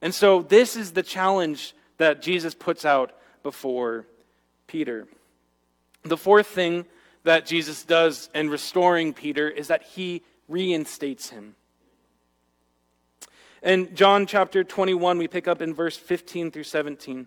And 0.00 0.14
so, 0.14 0.42
this 0.42 0.76
is 0.76 0.92
the 0.92 1.02
challenge 1.02 1.74
that 1.98 2.22
Jesus 2.22 2.54
puts 2.54 2.84
out 2.84 3.12
before 3.42 4.06
Peter. 4.66 5.06
The 6.04 6.16
fourth 6.16 6.46
thing 6.46 6.86
that 7.24 7.46
Jesus 7.46 7.84
does 7.84 8.30
in 8.34 8.48
restoring 8.48 9.12
Peter 9.12 9.48
is 9.50 9.68
that 9.68 9.82
he 9.82 10.22
reinstates 10.48 11.30
him. 11.30 11.54
In 13.62 13.94
John 13.94 14.24
chapter 14.24 14.64
21, 14.64 15.18
we 15.18 15.28
pick 15.28 15.46
up 15.46 15.60
in 15.60 15.74
verse 15.74 15.96
15 15.96 16.50
through 16.50 16.64
17. 16.64 17.26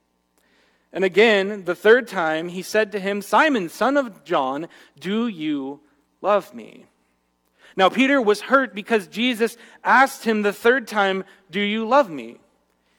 And 0.93 1.03
again, 1.03 1.63
the 1.65 1.75
third 1.75 2.07
time, 2.07 2.49
he 2.49 2.61
said 2.61 2.91
to 2.91 2.99
him, 2.99 3.21
Simon, 3.21 3.69
son 3.69 3.97
of 3.97 4.23
John, 4.23 4.67
do 4.99 5.27
you 5.27 5.79
love 6.21 6.53
me? 6.53 6.85
Now, 7.77 7.89
Peter 7.89 8.21
was 8.21 8.41
hurt 8.41 8.75
because 8.75 9.07
Jesus 9.07 9.55
asked 9.83 10.25
him 10.25 10.41
the 10.41 10.51
third 10.53 10.87
time, 10.87 11.23
Do 11.49 11.61
you 11.61 11.87
love 11.87 12.09
me? 12.09 12.37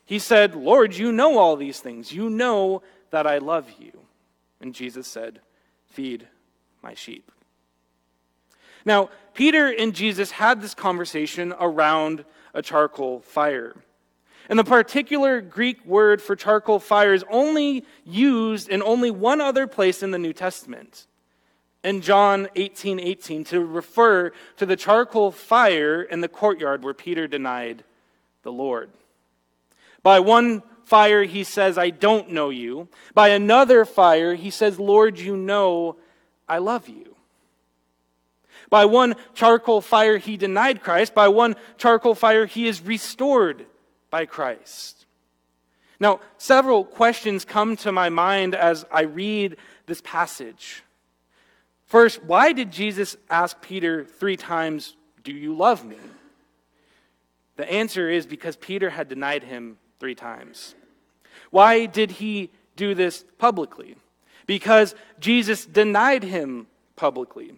He 0.07 0.19
said, 0.19 0.55
Lord, 0.55 0.97
you 0.97 1.13
know 1.13 1.39
all 1.39 1.57
these 1.57 1.81
things. 1.81 2.13
You 2.13 2.31
know 2.31 2.83
that 3.11 3.27
I 3.27 3.39
love 3.39 3.71
you. 3.79 3.93
And 4.61 4.75
Jesus 4.75 5.07
said, 5.07 5.41
Feed 5.87 6.27
my 6.83 6.95
sheep. 6.95 7.31
Now, 8.85 9.11
Peter 9.35 9.69
and 9.69 9.95
Jesus 9.95 10.33
had 10.33 10.61
this 10.61 10.75
conversation 10.75 11.55
around 11.61 12.25
a 12.55 12.63
charcoal 12.63 13.21
fire. 13.21 13.75
And 14.49 14.59
the 14.59 14.65
particular 14.65 15.41
Greek 15.41 15.85
word 15.87 16.21
for 16.21 16.37
charcoal 16.37 16.79
fire 16.79 17.15
is 17.15 17.25
only 17.31 17.85
used 18.05 18.69
in 18.69 18.83
only 18.83 19.11
one 19.11 19.41
other 19.41 19.67
place 19.67 20.03
in 20.03 20.11
the 20.11 20.19
New 20.19 20.33
Testament. 20.33 21.07
in 21.85 22.01
John 22.01 22.49
18 22.55 23.01
18 23.01 23.45
to 23.45 23.61
refer 23.61 24.33
to 24.57 24.67
the 24.67 24.77
charcoal 24.77 25.33
fire 25.33 26.03
in 26.03 26.21
the 26.21 26.29
courtyard 26.29 26.85
where 26.85 26.95
Peter 26.95 27.27
denied 27.27 27.83
the 28.45 28.53
Lord. 28.53 28.91
By 30.03 30.21
one 30.21 30.63
fire, 30.85 31.25
he 31.25 31.45
says, 31.45 31.79
I 31.79 31.91
don't 31.91 32.31
know 32.31 32.51
you. 32.51 32.89
By 33.15 33.29
another 33.29 33.85
fire, 33.85 34.35
he 34.35 34.51
says, 34.51 34.79
Lord, 34.79 35.19
you 35.19 35.37
know 35.37 35.97
I 36.49 36.59
love 36.59 36.89
you. 36.89 37.17
By 38.71 38.85
one 38.85 39.17
charcoal 39.35 39.81
fire, 39.81 40.19
he 40.19 40.37
denied 40.37 40.83
Christ. 40.83 41.15
By 41.15 41.29
one 41.29 41.57
charcoal 41.79 42.15
fire, 42.15 42.47
he 42.47 42.67
is 42.67 42.81
restored 42.81 43.67
by 44.13 44.27
Christ. 44.27 45.07
Now, 45.99 46.21
several 46.37 46.85
questions 46.85 47.45
come 47.45 47.77
to 47.79 47.91
my 47.91 48.11
mind 48.11 48.55
as 48.55 48.85
I 48.93 49.03
read 49.03 49.57
this 49.87 50.03
passage. 50.03 50.83
First, 51.87 52.23
why 52.23 52.53
did 52.53 52.71
Jesus 52.71 53.17
ask 53.31 53.61
Peter 53.63 54.05
three 54.05 54.37
times, 54.37 54.97
Do 55.25 55.33
you 55.33 55.57
love 55.57 55.85
me? 55.85 55.97
The 57.57 57.71
answer 57.73 58.11
is 58.11 58.27
because 58.27 58.57
Peter 58.57 58.91
had 58.91 59.09
denied 59.09 59.45
him 59.45 59.79
three 59.99 60.15
times. 60.15 60.75
Why 61.51 61.87
did 61.87 62.11
he 62.11 62.51
do 62.77 62.95
this 62.95 63.25
publicly? 63.39 63.97
Because 64.47 64.95
Jesus 65.21 65.65
denied 65.65 66.23
him 66.23 66.67
publicly. 66.97 67.53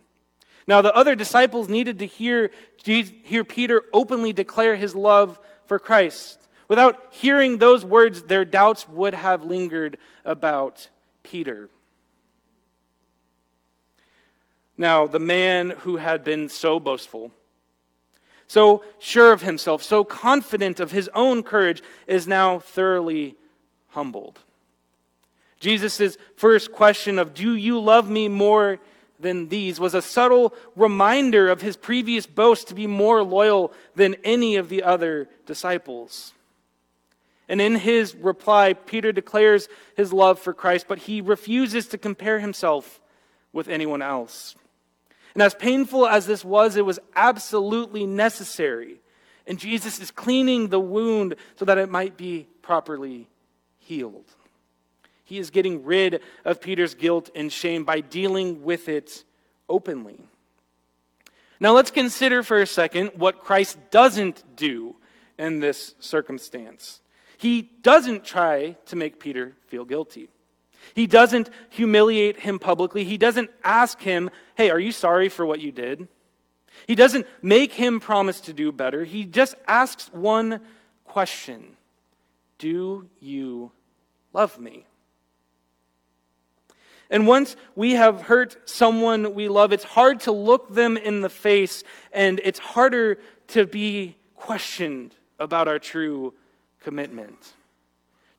Now, 0.67 0.83
the 0.83 0.95
other 0.95 1.17
disciples 1.17 1.69
needed 1.69 1.99
to 1.99 2.07
hear, 2.07 2.51
hear 2.85 3.45
Peter 3.45 3.83
openly 3.93 4.33
declare 4.33 4.77
his 4.77 4.95
love 4.95 5.40
for 5.67 5.79
Christ. 5.79 6.44
Without 6.75 7.07
hearing 7.11 7.59
those 7.59 7.85
words, 7.85 8.25
their 8.25 8.45
doubts 8.45 8.89
would 8.89 9.15
have 9.15 9.45
lingered 9.45 9.97
about 10.25 10.89
Peter. 11.23 11.69
Now, 14.77 15.07
the 15.07 15.21
man 15.21 15.71
who 15.71 15.99
had 15.99 16.25
been 16.25 16.49
so 16.49 16.81
boastful, 16.81 17.31
so 18.49 18.83
sure 18.99 19.31
of 19.31 19.43
himself, 19.43 19.85
so 19.85 20.03
confident 20.03 20.81
of 20.81 20.91
his 20.91 21.09
own 21.15 21.45
courage, 21.45 21.81
is 22.09 22.27
now 22.27 22.59
thoroughly 22.59 23.37
humbled. 23.91 24.41
Jesus' 25.61 26.19
first 26.35 26.73
question 26.73 27.21
of, 27.21 27.35
Do 27.35 27.55
you 27.55 27.79
love 27.79 28.11
me 28.11 28.27
more 28.27 28.81
than 29.21 29.49
these? 29.49 29.79
was 29.79 29.95
a 29.95 30.03
subtle 30.03 30.53
reminder 30.75 31.49
of 31.49 31.63
his 31.63 31.77
previous 31.77 32.27
boast 32.27 32.67
to 32.67 32.75
be 32.75 32.89
more 32.89 33.23
loyal 33.23 33.73
than 33.95 34.17
any 34.25 34.57
of 34.57 34.69
the 34.69 34.83
other 34.83 35.29
disciples. 35.47 36.34
And 37.49 37.61
in 37.61 37.75
his 37.75 38.15
reply, 38.15 38.73
Peter 38.73 39.13
declares 39.13 39.69
his 39.97 40.13
love 40.13 40.39
for 40.39 40.55
Christ, 40.55 40.87
but 40.89 40.99
he 40.99 41.21
refuses 41.21 41.87
to 41.89 41.99
compare 41.99 42.41
himself 42.41 43.01
with 43.53 43.69
anyone 43.69 44.03
else. 44.03 44.55
And 45.35 45.43
as 45.43 45.55
painful 45.55 46.07
as 46.07 46.27
this 46.27 46.45
was, 46.45 46.77
it 46.77 46.87
was 46.87 47.01
absolutely 47.15 48.07
necessary. 48.07 49.01
And 49.47 49.59
Jesus 49.59 50.01
is 50.01 50.11
cleaning 50.11 50.69
the 50.69 50.81
wound 50.81 51.35
so 51.57 51.65
that 51.65 51.77
it 51.77 51.91
might 51.91 52.17
be 52.17 52.47
properly 52.63 53.29
healed. 53.79 54.25
He 55.25 55.39
is 55.39 55.51
getting 55.51 55.85
rid 55.85 56.21
of 56.45 56.61
Peter's 56.61 56.95
guilt 56.95 57.31
and 57.35 57.53
shame 57.53 57.85
by 57.85 58.01
dealing 58.01 58.63
with 58.63 58.89
it 58.89 59.25
openly. 59.69 60.21
Now, 61.61 61.73
let's 61.73 61.91
consider 61.91 62.43
for 62.43 62.61
a 62.61 62.67
second 62.67 63.13
what 63.15 63.41
Christ 63.41 63.79
doesn't 63.91 64.43
do 64.57 64.97
in 65.39 65.61
this 65.61 65.95
circumstance. 65.99 67.01
He 67.45 67.69
doesn't 67.83 68.25
try 68.25 68.75
to 68.87 68.97
make 68.97 69.21
Peter 69.21 69.53
feel 69.67 69.85
guilty. 69.85 70.31
He 70.95 71.07
doesn't 71.07 71.51
humiliate 71.69 72.41
him 72.41 72.59
publicly. 72.59 73.05
He 73.05 73.19
doesn't 73.19 73.51
ask 73.63 74.01
him, 74.01 74.31
Hey, 74.55 74.71
are 74.71 74.81
you 74.81 74.93
sorry 74.93 75.29
for 75.29 75.45
what 75.45 75.61
you 75.61 75.71
did? 75.71 76.09
He 76.87 76.95
doesn't 76.95 77.27
make 77.43 77.75
him 77.75 78.01
promise 78.01 78.41
to 78.41 78.55
do 78.55 78.73
better. 78.73 79.05
He 79.05 79.27
just 79.27 79.57
asks 79.69 80.11
one 80.11 80.61
question 81.05 81.77
Do 82.57 83.11
you 83.21 83.73
love 84.33 84.59
me? 84.59 84.87
And 87.11 87.27
once 87.27 87.57
we 87.77 87.93
have 87.93 88.23
hurt 88.23 88.67
someone 88.67 89.35
we 89.35 89.51
love, 89.51 89.71
it's 89.71 89.85
hard 89.85 90.21
to 90.21 90.33
look 90.33 90.73
them 90.73 90.97
in 90.97 91.21
the 91.21 91.29
face, 91.29 91.85
and 92.11 92.41
it's 92.43 92.59
harder 92.59 93.19
to 93.49 93.67
be 93.67 94.17
questioned 94.35 95.15
about 95.39 95.69
our 95.69 95.79
true 95.79 96.33
commitment. 96.85 97.55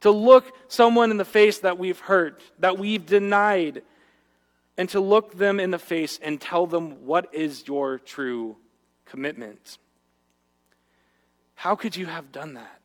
To 0.01 0.11
look 0.11 0.45
someone 0.67 1.11
in 1.11 1.17
the 1.17 1.25
face 1.25 1.59
that 1.59 1.77
we've 1.77 1.99
hurt, 1.99 2.41
that 2.59 2.77
we've 2.77 3.05
denied, 3.05 3.81
and 4.77 4.87
to 4.89 4.99
look 4.99 5.37
them 5.37 5.59
in 5.59 5.71
the 5.71 5.79
face 5.79 6.19
and 6.21 6.39
tell 6.39 6.67
them 6.67 7.05
what 7.05 7.33
is 7.33 7.67
your 7.67 7.97
true 7.97 8.55
commitment. 9.05 9.77
How 11.55 11.75
could 11.75 11.95
you 11.95 12.05
have 12.05 12.31
done 12.31 12.53
that? 12.53 12.81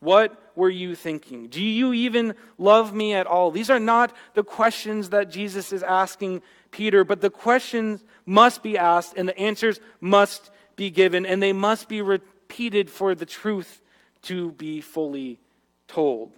What 0.00 0.52
were 0.54 0.70
you 0.70 0.94
thinking? 0.94 1.48
Do 1.48 1.62
you 1.62 1.92
even 1.92 2.34
love 2.56 2.94
me 2.94 3.14
at 3.14 3.26
all? 3.26 3.50
These 3.50 3.70
are 3.70 3.80
not 3.80 4.14
the 4.34 4.44
questions 4.44 5.10
that 5.10 5.30
Jesus 5.30 5.72
is 5.72 5.82
asking 5.82 6.42
Peter, 6.70 7.04
but 7.04 7.20
the 7.20 7.30
questions 7.30 8.02
must 8.24 8.62
be 8.62 8.78
asked 8.78 9.14
and 9.16 9.28
the 9.28 9.38
answers 9.38 9.80
must 10.00 10.50
be 10.76 10.90
given, 10.90 11.26
and 11.26 11.42
they 11.42 11.52
must 11.52 11.88
be 11.88 12.00
repeated 12.00 12.88
for 12.88 13.14
the 13.14 13.26
truth 13.26 13.82
to 14.22 14.52
be 14.52 14.80
fully 14.80 15.38
told. 15.86 16.32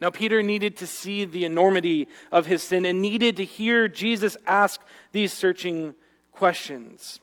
Now, 0.00 0.10
Peter 0.10 0.42
needed 0.42 0.76
to 0.78 0.86
see 0.86 1.24
the 1.24 1.44
enormity 1.44 2.08
of 2.30 2.46
his 2.46 2.62
sin 2.62 2.84
and 2.84 3.00
needed 3.00 3.36
to 3.36 3.44
hear 3.44 3.88
Jesus 3.88 4.36
ask 4.46 4.80
these 5.12 5.32
searching 5.32 5.94
questions. 6.32 7.20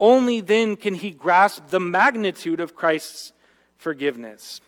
Only 0.00 0.40
then 0.40 0.76
can 0.76 0.94
he 0.94 1.10
grasp 1.10 1.68
the 1.68 1.78
magnitude 1.78 2.58
of 2.58 2.74
Christ's 2.74 3.32
forgiveness. 3.76 4.60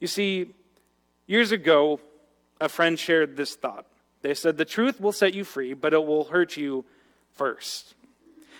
You 0.00 0.06
see, 0.06 0.54
years 1.26 1.52
ago, 1.52 2.00
a 2.60 2.68
friend 2.68 2.98
shared 2.98 3.36
this 3.36 3.54
thought. 3.54 3.86
They 4.22 4.34
said, 4.34 4.56
The 4.56 4.64
truth 4.64 5.00
will 5.00 5.12
set 5.12 5.34
you 5.34 5.44
free, 5.44 5.74
but 5.74 5.92
it 5.92 6.04
will 6.04 6.24
hurt 6.24 6.56
you 6.56 6.84
first. 7.34 7.94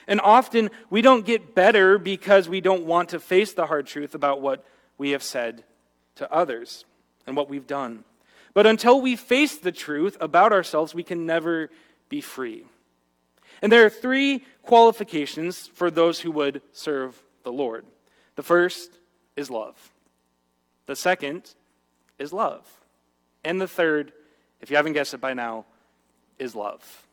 And 0.06 0.20
often 0.20 0.70
we 0.88 1.02
don't 1.02 1.26
get 1.26 1.54
better 1.54 1.98
because 1.98 2.48
we 2.48 2.60
don't 2.60 2.84
want 2.84 3.08
to 3.10 3.20
face 3.20 3.52
the 3.52 3.66
hard 3.66 3.86
truth 3.86 4.14
about 4.14 4.40
what 4.40 4.64
we 4.98 5.10
have 5.10 5.22
said 5.22 5.64
to 6.16 6.32
others 6.32 6.84
and 7.26 7.36
what 7.36 7.48
we've 7.48 7.66
done. 7.66 8.04
But 8.54 8.66
until 8.66 9.00
we 9.00 9.16
face 9.16 9.56
the 9.56 9.72
truth 9.72 10.16
about 10.20 10.52
ourselves, 10.52 10.94
we 10.94 11.02
can 11.02 11.26
never 11.26 11.70
be 12.08 12.20
free. 12.20 12.64
And 13.60 13.72
there 13.72 13.84
are 13.84 13.90
three 13.90 14.44
qualifications 14.62 15.66
for 15.66 15.90
those 15.90 16.20
who 16.20 16.30
would 16.32 16.62
serve 16.72 17.22
the 17.42 17.52
Lord. 17.52 17.84
The 18.36 18.42
first 18.42 18.98
is 19.34 19.50
love, 19.50 19.92
the 20.86 20.96
second 20.96 21.54
is 22.18 22.32
love, 22.32 22.66
and 23.44 23.60
the 23.60 23.68
third, 23.68 24.12
if 24.60 24.70
you 24.70 24.76
haven't 24.76 24.92
guessed 24.92 25.14
it 25.14 25.20
by 25.20 25.34
now, 25.34 25.64
is 26.38 26.54
love. 26.54 27.05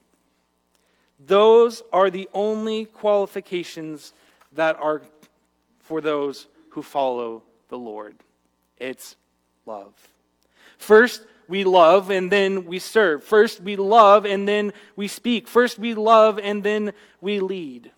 Those 1.19 1.83
are 1.91 2.09
the 2.09 2.29
only 2.33 2.85
qualifications 2.85 4.13
that 4.53 4.77
are 4.79 5.01
for 5.79 6.01
those 6.01 6.47
who 6.69 6.81
follow 6.81 7.43
the 7.69 7.77
Lord. 7.77 8.15
It's 8.77 9.15
love. 9.65 9.93
First, 10.77 11.25
we 11.47 11.63
love 11.63 12.09
and 12.09 12.31
then 12.31 12.65
we 12.65 12.79
serve. 12.79 13.23
First, 13.23 13.61
we 13.61 13.75
love 13.75 14.25
and 14.25 14.47
then 14.47 14.73
we 14.95 15.07
speak. 15.07 15.47
First, 15.47 15.79
we 15.79 15.93
love 15.93 16.39
and 16.39 16.63
then 16.63 16.93
we 17.21 17.39
lead. 17.39 17.91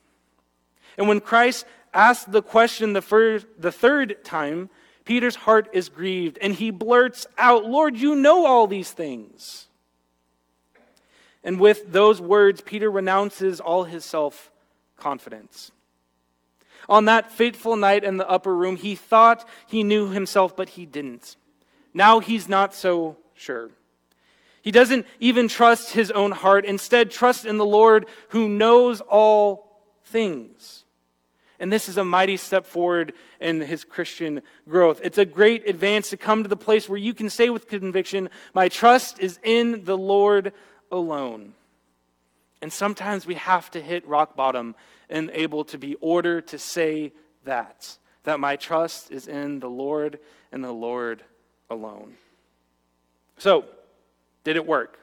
And 0.98 1.08
when 1.08 1.20
Christ 1.20 1.66
asked 1.94 2.32
the 2.32 2.42
question 2.42 2.94
the, 2.94 3.02
first, 3.02 3.48
the 3.58 3.72
third 3.72 4.24
time, 4.24 4.70
Peter's 5.06 5.36
heart 5.36 5.70
is 5.74 5.90
grieved 5.90 6.38
and 6.42 6.54
he 6.54 6.72
blurts 6.72 7.28
out, 7.38 7.66
Lord, 7.66 7.96
you 7.96 8.16
know 8.16 8.46
all 8.46 8.68
these 8.68 8.92
things. 8.92 9.68
And 11.46 11.60
with 11.60 11.94
those 11.94 12.20
words, 12.20 12.60
Peter 12.62 12.90
renounces 12.90 13.62
all 13.62 13.84
his 13.84 14.04
self 14.04 14.52
confidence. 14.98 15.72
On 16.90 17.06
that 17.06 17.32
fateful 17.32 17.76
night 17.76 18.04
in 18.04 18.18
the 18.18 18.30
upper 18.30 18.54
room, 18.54 18.76
he 18.76 18.96
thought 18.96 19.48
he 19.68 19.84
knew 19.84 20.10
himself, 20.10 20.56
but 20.56 20.70
he 20.70 20.86
didn't. 20.86 21.38
Now 21.94 22.20
he's 22.20 22.50
not 22.50 22.74
so 22.74 23.18
sure. 23.36 23.70
He 24.62 24.72
doesn't 24.72 25.06
even 25.20 25.48
trust 25.48 25.94
his 25.94 26.10
own 26.10 26.32
heart, 26.32 26.66
instead, 26.66 27.12
trust 27.12 27.46
in 27.46 27.58
the 27.58 27.66
Lord 27.66 28.08
who 28.30 28.50
knows 28.50 29.00
all 29.02 29.80
things. 30.06 30.84
And 31.60 31.72
this 31.72 31.88
is 31.88 31.98
a 31.98 32.04
mighty 32.04 32.38
step 32.38 32.66
forward 32.66 33.14
in 33.40 33.62
his 33.62 33.84
Christian 33.84 34.42
growth. 34.68 35.00
It's 35.04 35.20
a 35.20 35.26
great 35.26 35.70
advance 35.70 36.10
to 36.10 36.18
come 36.18 36.44
to 36.44 36.50
the 36.50 36.58
place 36.58 36.90
where 36.90 36.98
you 36.98 37.14
can 37.14 37.30
say 37.30 37.50
with 37.50 37.68
conviction, 37.68 38.30
My 38.54 38.68
trust 38.68 39.20
is 39.20 39.40
in 39.44 39.86
the 39.86 39.98
Lord 39.98 40.52
alone. 40.92 41.54
And 42.62 42.72
sometimes 42.72 43.28
we 43.28 43.36
have 43.36 43.70
to 43.72 43.82
hit 43.82 44.08
rock 44.08 44.36
bottom 44.36 44.76
and 45.10 45.30
able 45.34 45.66
to 45.66 45.78
be 45.78 45.96
ordered 45.96 46.48
to 46.48 46.58
say 46.58 47.14
that, 47.44 47.98
that 48.24 48.40
my 48.40 48.56
trust 48.56 49.12
is 49.12 49.28
in 49.28 49.60
the 49.60 49.70
Lord 49.70 50.20
and 50.52 50.64
the 50.64 50.72
Lord 50.72 51.24
alone. 51.70 52.16
So, 53.38 53.66
did 54.44 54.56
it 54.56 54.66
work? 54.66 55.00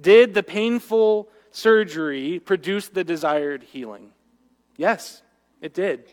Did 0.00 0.34
the 0.34 0.42
painful 0.42 1.28
surgery 1.50 2.38
produce 2.38 2.88
the 2.88 3.04
desired 3.04 3.62
healing? 3.62 4.12
Yes, 4.76 5.22
it 5.60 5.74
did. 5.74 6.04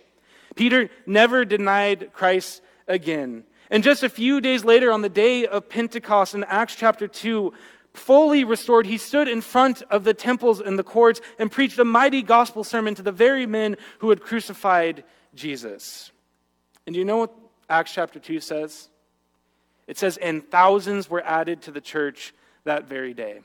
Peter 0.55 0.89
never 1.05 1.45
denied 1.45 2.11
Christ 2.13 2.61
again. 2.87 3.43
And 3.69 3.83
just 3.83 4.03
a 4.03 4.09
few 4.09 4.39
days 4.39 4.63
later, 4.63 4.91
on 4.91 5.01
the 5.01 5.09
day 5.09 5.45
of 5.47 5.69
Pentecost 5.69 6.35
in 6.35 6.43
Acts 6.43 6.75
chapter 6.75 7.07
2, 7.07 7.53
fully 7.93 8.43
restored, 8.43 8.85
he 8.85 8.97
stood 8.97 9.27
in 9.27 9.41
front 9.41 9.83
of 9.83 10.03
the 10.03 10.13
temples 10.13 10.59
and 10.59 10.77
the 10.77 10.83
courts 10.83 11.21
and 11.37 11.51
preached 11.51 11.79
a 11.79 11.85
mighty 11.85 12.21
gospel 12.21 12.63
sermon 12.63 12.95
to 12.95 13.03
the 13.03 13.11
very 13.11 13.45
men 13.45 13.77
who 13.99 14.09
had 14.09 14.21
crucified 14.21 15.03
Jesus. 15.35 16.11
And 16.85 16.93
do 16.93 16.99
you 16.99 17.05
know 17.05 17.17
what 17.17 17.33
Acts 17.69 17.93
chapter 17.93 18.19
2 18.19 18.39
says? 18.39 18.89
It 19.87 19.97
says, 19.97 20.17
and 20.17 20.49
thousands 20.49 21.09
were 21.09 21.23
added 21.23 21.61
to 21.63 21.71
the 21.71 21.81
church 21.81 22.33
that 22.63 22.87
very 22.87 23.13
day. 23.13 23.41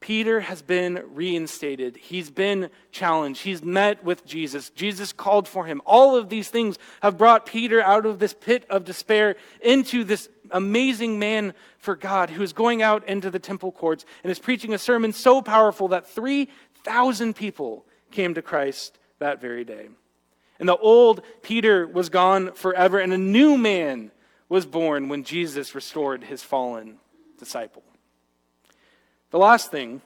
Peter 0.00 0.40
has 0.40 0.62
been 0.62 1.02
reinstated. 1.12 1.94
He's 1.94 2.30
been 2.30 2.70
challenged. 2.90 3.42
He's 3.42 3.62
met 3.62 4.02
with 4.02 4.24
Jesus. 4.24 4.70
Jesus 4.70 5.12
called 5.12 5.46
for 5.46 5.66
him. 5.66 5.82
All 5.84 6.16
of 6.16 6.30
these 6.30 6.48
things 6.48 6.78
have 7.02 7.18
brought 7.18 7.44
Peter 7.44 7.82
out 7.82 8.06
of 8.06 8.18
this 8.18 8.32
pit 8.32 8.64
of 8.70 8.84
despair 8.84 9.36
into 9.60 10.02
this 10.02 10.30
amazing 10.50 11.18
man 11.18 11.52
for 11.78 11.94
God 11.94 12.30
who 12.30 12.42
is 12.42 12.54
going 12.54 12.80
out 12.80 13.06
into 13.06 13.30
the 13.30 13.38
temple 13.38 13.72
courts 13.72 14.06
and 14.24 14.30
is 14.30 14.38
preaching 14.38 14.72
a 14.72 14.78
sermon 14.78 15.12
so 15.12 15.42
powerful 15.42 15.88
that 15.88 16.08
3,000 16.08 17.36
people 17.36 17.84
came 18.10 18.32
to 18.34 18.42
Christ 18.42 18.98
that 19.18 19.38
very 19.38 19.64
day. 19.64 19.90
And 20.58 20.68
the 20.68 20.78
old 20.78 21.22
Peter 21.42 21.86
was 21.86 22.08
gone 22.08 22.52
forever, 22.52 22.98
and 22.98 23.12
a 23.12 23.18
new 23.18 23.58
man 23.58 24.12
was 24.48 24.64
born 24.64 25.08
when 25.08 25.24
Jesus 25.24 25.74
restored 25.74 26.24
his 26.24 26.42
fallen 26.42 26.96
disciple. 27.38 27.82
The 29.30 29.38
last 29.38 29.70
thing 29.70 30.02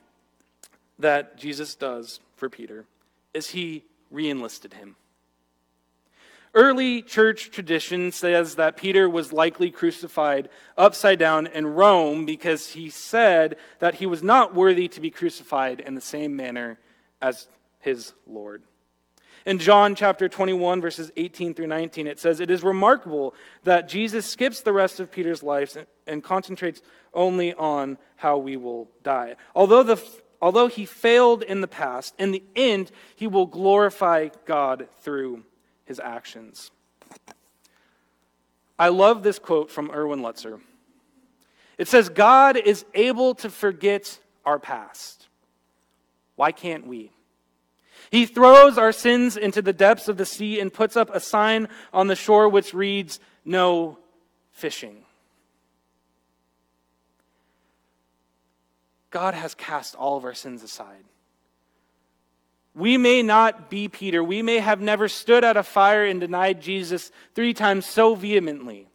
that 0.98 1.37
Jesus 1.37 1.74
does 1.74 2.20
for 2.37 2.48
Peter 2.48 2.84
is 3.32 3.50
he 3.50 3.84
reenlisted 4.10 4.74
him. 4.74 4.96
Early 6.54 7.02
church 7.02 7.50
tradition 7.50 8.12
says 8.12 8.54
that 8.54 8.76
Peter 8.76 9.08
was 9.10 9.32
likely 9.32 9.72
crucified 9.72 10.48
upside 10.78 11.18
down 11.18 11.48
in 11.48 11.66
Rome 11.66 12.24
because 12.24 12.70
he 12.70 12.90
said 12.90 13.56
that 13.80 13.96
he 13.96 14.06
was 14.06 14.22
not 14.22 14.54
worthy 14.54 14.87
to 14.88 15.00
be 15.00 15.10
crucified 15.10 15.80
in 15.80 15.96
the 15.96 16.00
same 16.00 16.37
manner 16.37 16.78
as 17.20 17.48
his 17.80 18.12
Lord. 18.24 18.62
In 19.47 19.59
John 19.59 19.94
chapter 19.94 20.29
21, 20.29 20.81
verses 20.81 21.11
18 21.16 21.55
through 21.55 21.66
19, 21.66 22.07
it 22.07 22.18
says, 22.18 22.40
It 22.40 22.51
is 22.51 22.62
remarkable 22.62 23.35
that 23.64 23.88
Jesus 23.88 24.27
skips 24.27 24.61
the 24.61 24.73
rest 24.73 25.01
of 25.01 25.11
Peter's 25.11 25.42
life 25.42 25.77
and 26.07 26.23
concentrates 26.23 26.81
only 27.12 27.53
on 27.55 27.99
how 28.16 28.38
we 28.38 28.57
will 28.57 28.88
die. 29.03 29.37
Although, 29.55 29.83
the, 29.83 30.03
although 30.40 30.68
he 30.68 30.87
failed 30.87 31.42
in 31.42 31.61
the 31.61 31.68
past, 31.68 32.14
in 32.18 32.31
the 32.31 32.42
end, 32.57 32.90
he 33.16 33.27
will 33.27 33.47
glorify 33.47 34.29
God 34.47 34.88
through 35.01 35.44
his 35.85 36.01
actions. 36.01 36.70
I 38.79 38.88
love 38.88 39.23
this 39.23 39.38
quote 39.38 39.70
from 39.70 39.90
Erwin 39.90 40.20
Lutzer. 40.20 40.61
It 41.79 41.88
says, 41.88 42.09
God 42.09 42.57
is 42.57 42.85
able 42.94 43.35
to 43.37 43.51
forget 43.51 44.18
our 44.44 44.59
past. 44.59 45.29
Why 46.37 46.53
can't 46.53 46.87
we? 46.87 47.11
He 48.11 48.27
throws 48.27 48.79
our 48.79 48.93
sins 48.93 49.37
into 49.37 49.62
the 49.62 49.73
depths 49.73 50.09
of 50.09 50.17
the 50.17 50.27
sea 50.27 50.61
and 50.61 50.73
puts 50.73 50.97
up 50.97 51.11
a 51.14 51.21
sign 51.21 51.69
on 51.93 52.07
the 52.07 52.17
shore 52.17 52.49
which 52.49 52.75
reads, 52.75 53.21
No 53.45 53.99
fishing. 54.53 55.05
God 59.11 59.35
has 59.35 59.55
cast 59.55 59.95
all 59.95 60.17
of 60.17 60.25
our 60.25 60.35
sins 60.35 60.62
aside. 60.62 61.05
We 62.75 62.99
may 62.99 63.23
not 63.23 63.71
be 63.71 63.87
Peter. 63.87 64.25
We 64.25 64.43
may 64.43 64.59
have 64.59 64.81
never 64.81 65.07
stood 65.07 65.45
at 65.45 65.57
a 65.57 65.62
fire 65.62 66.05
and 66.05 66.21
denied 66.21 66.61
Jesus 66.61 67.12
three 67.35 67.55
times 67.55 67.87
so 67.87 68.17
vehemently. 68.17 68.88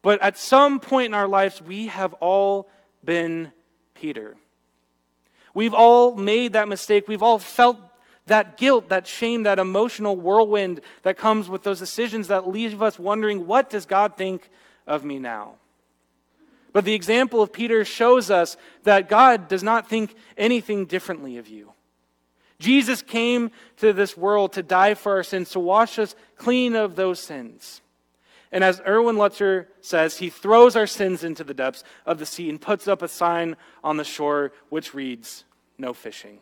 But 0.00 0.22
at 0.22 0.38
some 0.38 0.80
point 0.80 1.06
in 1.06 1.14
our 1.14 1.28
lives, 1.28 1.60
we 1.60 1.88
have 1.88 2.14
all 2.14 2.70
been 3.04 3.52
Peter. 3.94 4.36
We've 5.54 5.74
all 5.74 6.16
made 6.16 6.54
that 6.54 6.68
mistake. 6.68 7.06
We've 7.06 7.22
all 7.22 7.38
felt 7.38 7.78
that 8.32 8.56
guilt, 8.56 8.88
that 8.88 9.06
shame, 9.06 9.42
that 9.42 9.58
emotional 9.58 10.16
whirlwind 10.16 10.80
that 11.02 11.18
comes 11.18 11.50
with 11.50 11.64
those 11.64 11.78
decisions 11.78 12.28
that 12.28 12.48
leave 12.48 12.80
us 12.80 12.98
wondering, 12.98 13.46
what 13.46 13.68
does 13.68 13.84
God 13.84 14.16
think 14.16 14.48
of 14.86 15.04
me 15.04 15.18
now? 15.18 15.56
But 16.72 16.86
the 16.86 16.94
example 16.94 17.42
of 17.42 17.52
Peter 17.52 17.84
shows 17.84 18.30
us 18.30 18.56
that 18.84 19.10
God 19.10 19.48
does 19.48 19.62
not 19.62 19.86
think 19.86 20.14
anything 20.38 20.86
differently 20.86 21.36
of 21.36 21.46
you. 21.46 21.72
Jesus 22.58 23.02
came 23.02 23.50
to 23.76 23.92
this 23.92 24.16
world 24.16 24.54
to 24.54 24.62
die 24.62 24.94
for 24.94 25.12
our 25.16 25.22
sins, 25.22 25.50
to 25.50 25.60
wash 25.60 25.98
us 25.98 26.14
clean 26.36 26.74
of 26.74 26.96
those 26.96 27.20
sins. 27.20 27.82
And 28.50 28.64
as 28.64 28.80
Erwin 28.86 29.16
Lutzer 29.16 29.66
says, 29.82 30.16
he 30.16 30.30
throws 30.30 30.74
our 30.74 30.86
sins 30.86 31.22
into 31.22 31.44
the 31.44 31.52
depths 31.52 31.84
of 32.06 32.18
the 32.18 32.24
sea 32.24 32.48
and 32.48 32.58
puts 32.58 32.88
up 32.88 33.02
a 33.02 33.08
sign 33.08 33.56
on 33.84 33.98
the 33.98 34.04
shore 34.04 34.52
which 34.70 34.94
reads, 34.94 35.44
No 35.76 35.92
fishing. 35.92 36.38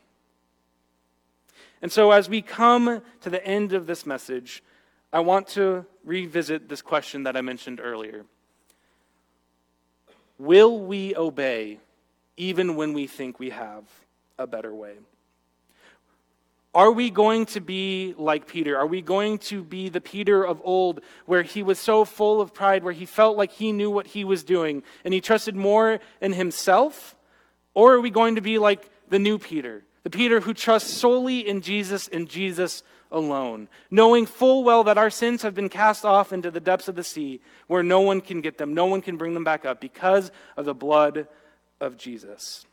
And 1.83 1.91
so, 1.91 2.11
as 2.11 2.29
we 2.29 2.43
come 2.43 3.03
to 3.21 3.31
the 3.31 3.45
end 3.45 3.73
of 3.73 3.87
this 3.87 4.05
message, 4.05 4.63
I 5.13 5.21
want 5.21 5.49
to 5.49 5.87
revisit 6.05 6.69
this 6.69 6.83
question 6.83 7.25
that 7.25 7.37
I 7.37 7.41
mentioned 7.41 7.81
earlier. 7.83 8.25
Will 10.39 10.79
we 10.81 11.17
obey 11.17 11.81
even 12.37 12.77
when 12.77 12.93
we 12.93 13.07
think 13.07 13.39
we 13.39 13.51
have 13.51 13.85
a 14.39 14.47
better 14.47 14.75
way? 14.75 14.95
Are 16.73 16.93
we 16.93 17.11
going 17.11 17.47
to 17.47 17.61
be 17.61 18.15
like 18.17 18.47
Peter? 18.47 18.79
Are 18.79 18.87
we 18.87 19.03
going 19.03 19.39
to 19.39 19.65
be 19.65 19.89
the 19.89 20.01
Peter 20.01 20.45
of 20.45 20.61
old 20.63 21.01
where 21.27 21.43
he 21.43 21.65
was 21.65 21.81
so 21.81 22.05
full 22.05 22.41
of 22.41 22.55
pride, 22.55 22.85
where 22.85 22.93
he 22.93 23.07
felt 23.07 23.37
like 23.37 23.51
he 23.51 23.73
knew 23.73 23.91
what 23.91 24.07
he 24.07 24.25
was 24.25 24.45
doing 24.45 24.85
and 25.05 25.13
he 25.13 25.21
trusted 25.21 25.57
more 25.57 25.99
in 26.21 26.33
himself? 26.33 27.17
Or 27.75 27.95
are 27.95 28.01
we 28.01 28.11
going 28.11 28.37
to 28.37 28.41
be 28.41 28.59
like 28.59 28.89
the 29.09 29.19
new 29.19 29.39
Peter, 29.39 29.83
the 30.03 30.11
Peter 30.11 30.41
who 30.41 30.55
trusts 30.55 30.93
solely 30.93 31.47
in 31.47 31.61
Jesus 31.61 32.09
and 32.09 32.29
Jesus 32.29 32.83
alone, 33.13 33.69
knowing 33.91 34.27
full 34.27 34.65
well 34.65 34.85
that 34.85 34.99
our 34.99 35.11
sins 35.11 35.43
have 35.43 35.55
been 35.55 35.69
cast 35.69 36.05
off 36.05 36.33
into 36.33 36.51
the 36.51 36.61
depths 36.61 36.89
of 36.89 36.95
the 36.95 37.05
sea 37.05 37.41
where 37.67 37.83
no 37.83 38.01
one 38.01 38.21
can 38.21 38.41
get 38.41 38.59
them, 38.59 38.75
no 38.75 38.87
one 38.87 39.03
can 39.03 39.17
bring 39.17 39.35
them 39.35 39.45
back 39.45 39.65
up 39.65 39.81
because 39.81 40.31
of 40.57 40.65
the 40.65 40.75
blood 40.75 41.27
of 41.81 41.97
Jesus. 41.97 42.67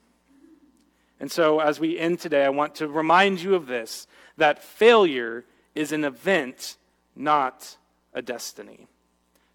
And 1.20 1.32
so, 1.32 1.60
as 1.60 1.80
we 1.80 1.98
end 1.98 2.20
today, 2.20 2.46
I 2.46 2.50
want 2.50 2.76
to 2.76 2.88
remind 2.88 3.42
you 3.42 3.56
of 3.56 3.66
this 3.66 4.08
that 4.38 4.64
failure 4.64 5.46
is 5.74 5.92
an 5.92 6.04
event, 6.04 6.78
not 7.16 7.78
a 8.14 8.22
destiny. 8.22 8.88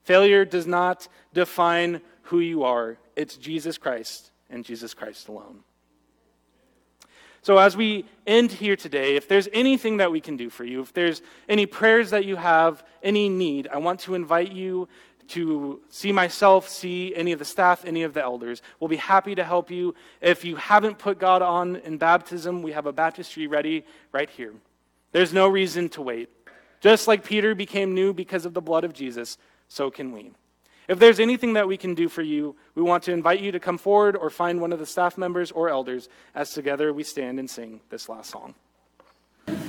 Failure 0.02 0.44
does 0.44 0.66
not 0.66 1.06
define 1.32 2.00
who 2.24 2.40
you 2.40 2.64
are, 2.64 2.98
it's 3.14 3.37
Jesus 3.37 3.78
Christ 3.78 4.30
and 4.50 4.64
Jesus 4.64 4.94
Christ 4.94 5.28
alone. 5.28 5.61
So, 7.42 7.59
as 7.59 7.76
we 7.76 8.05
end 8.24 8.52
here 8.52 8.76
today, 8.76 9.16
if 9.16 9.26
there's 9.26 9.48
anything 9.52 9.96
that 9.96 10.12
we 10.12 10.20
can 10.20 10.37
do 10.37 10.48
for 10.48 10.64
you, 10.64 10.81
if 10.81 10.92
there's 10.92 11.22
any 11.48 11.66
prayers 11.66 12.11
that 12.11 12.24
you 12.24 12.37
have, 12.37 12.85
any 13.02 13.28
need, 13.28 13.68
I 13.72 13.78
want 13.78 13.98
to 14.00 14.14
invite 14.14 14.52
you 14.52 14.88
to 15.28 15.81
see 15.88 16.12
myself, 16.12 16.68
see 16.68 17.14
any 17.16 17.33
of 17.33 17.40
the 17.40 17.44
staff, 17.44 17.85
any 17.85 18.05
of 18.05 18.14
the 18.14 18.22
elders. 18.22 18.62
We'll 18.78 18.88
be 18.88 18.96
happy 18.96 19.35
to 19.35 19.42
help 19.42 19.70
you. 19.70 19.94
If 20.20 20.44
you 20.44 20.55
haven't 20.55 20.98
put 20.98 21.18
God 21.18 21.42
on 21.42 21.76
in 21.76 21.98
baptism, 21.98 22.62
we 22.62 22.72
have 22.72 22.87
a 22.87 22.92
baptistry 22.92 23.48
ready 23.48 23.85
right 24.12 24.31
here. 24.31 24.52
There's 25.11 25.33
no 25.33 25.48
reason 25.48 25.88
to 25.90 26.02
wait. 26.02 26.28
Just 26.81 27.09
like 27.09 27.24
Peter 27.24 27.55
became 27.55 27.94
new 27.94 28.12
because 28.12 28.44
of 28.44 28.55
the 28.55 28.61
blood 28.61 28.85
of 28.85 28.92
Jesus, 28.92 29.37
so 29.68 29.90
can 29.90 30.12
we. 30.12 30.33
If 30.88 30.99
there's 30.99 31.21
anything 31.21 31.53
that 31.53 31.68
we 31.68 31.77
can 31.77 31.95
do 31.95 32.09
for 32.09 32.23
you, 32.23 32.57
we 32.75 32.83
want 32.83 33.05
to 33.05 33.12
invite 33.12 33.40
you 33.40 33.53
to 33.53 33.61
come 33.61 33.79
forward 33.79 34.16
or 34.16 34.31
find 34.31 34.61
one 34.61 34.73
of 34.73 34.79
the 34.79 34.87
staff 34.87 35.16
members 35.16 35.53
or 35.53 35.68
elders 35.68 36.09
as 36.35 36.51
together 36.51 36.92
we 36.92 37.05
stand 37.05 37.38
and 37.38 37.49
sing 37.49 37.81
this 37.90 38.09
last 38.09 38.31
song. 38.31 38.55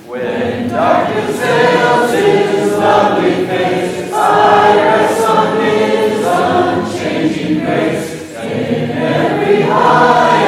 When 0.06 0.70
darkness 0.70 1.40
veils 1.40 2.12
his 2.14 2.72
lovely 2.74 3.48
face, 3.48 4.12
I 4.14 4.76
rest 4.76 5.28
on 5.28 5.62
his 5.62 6.26
unchanging 6.26 7.60
grace. 7.64 8.22
In 8.34 8.92
every 8.92 9.62
heart 9.62 10.43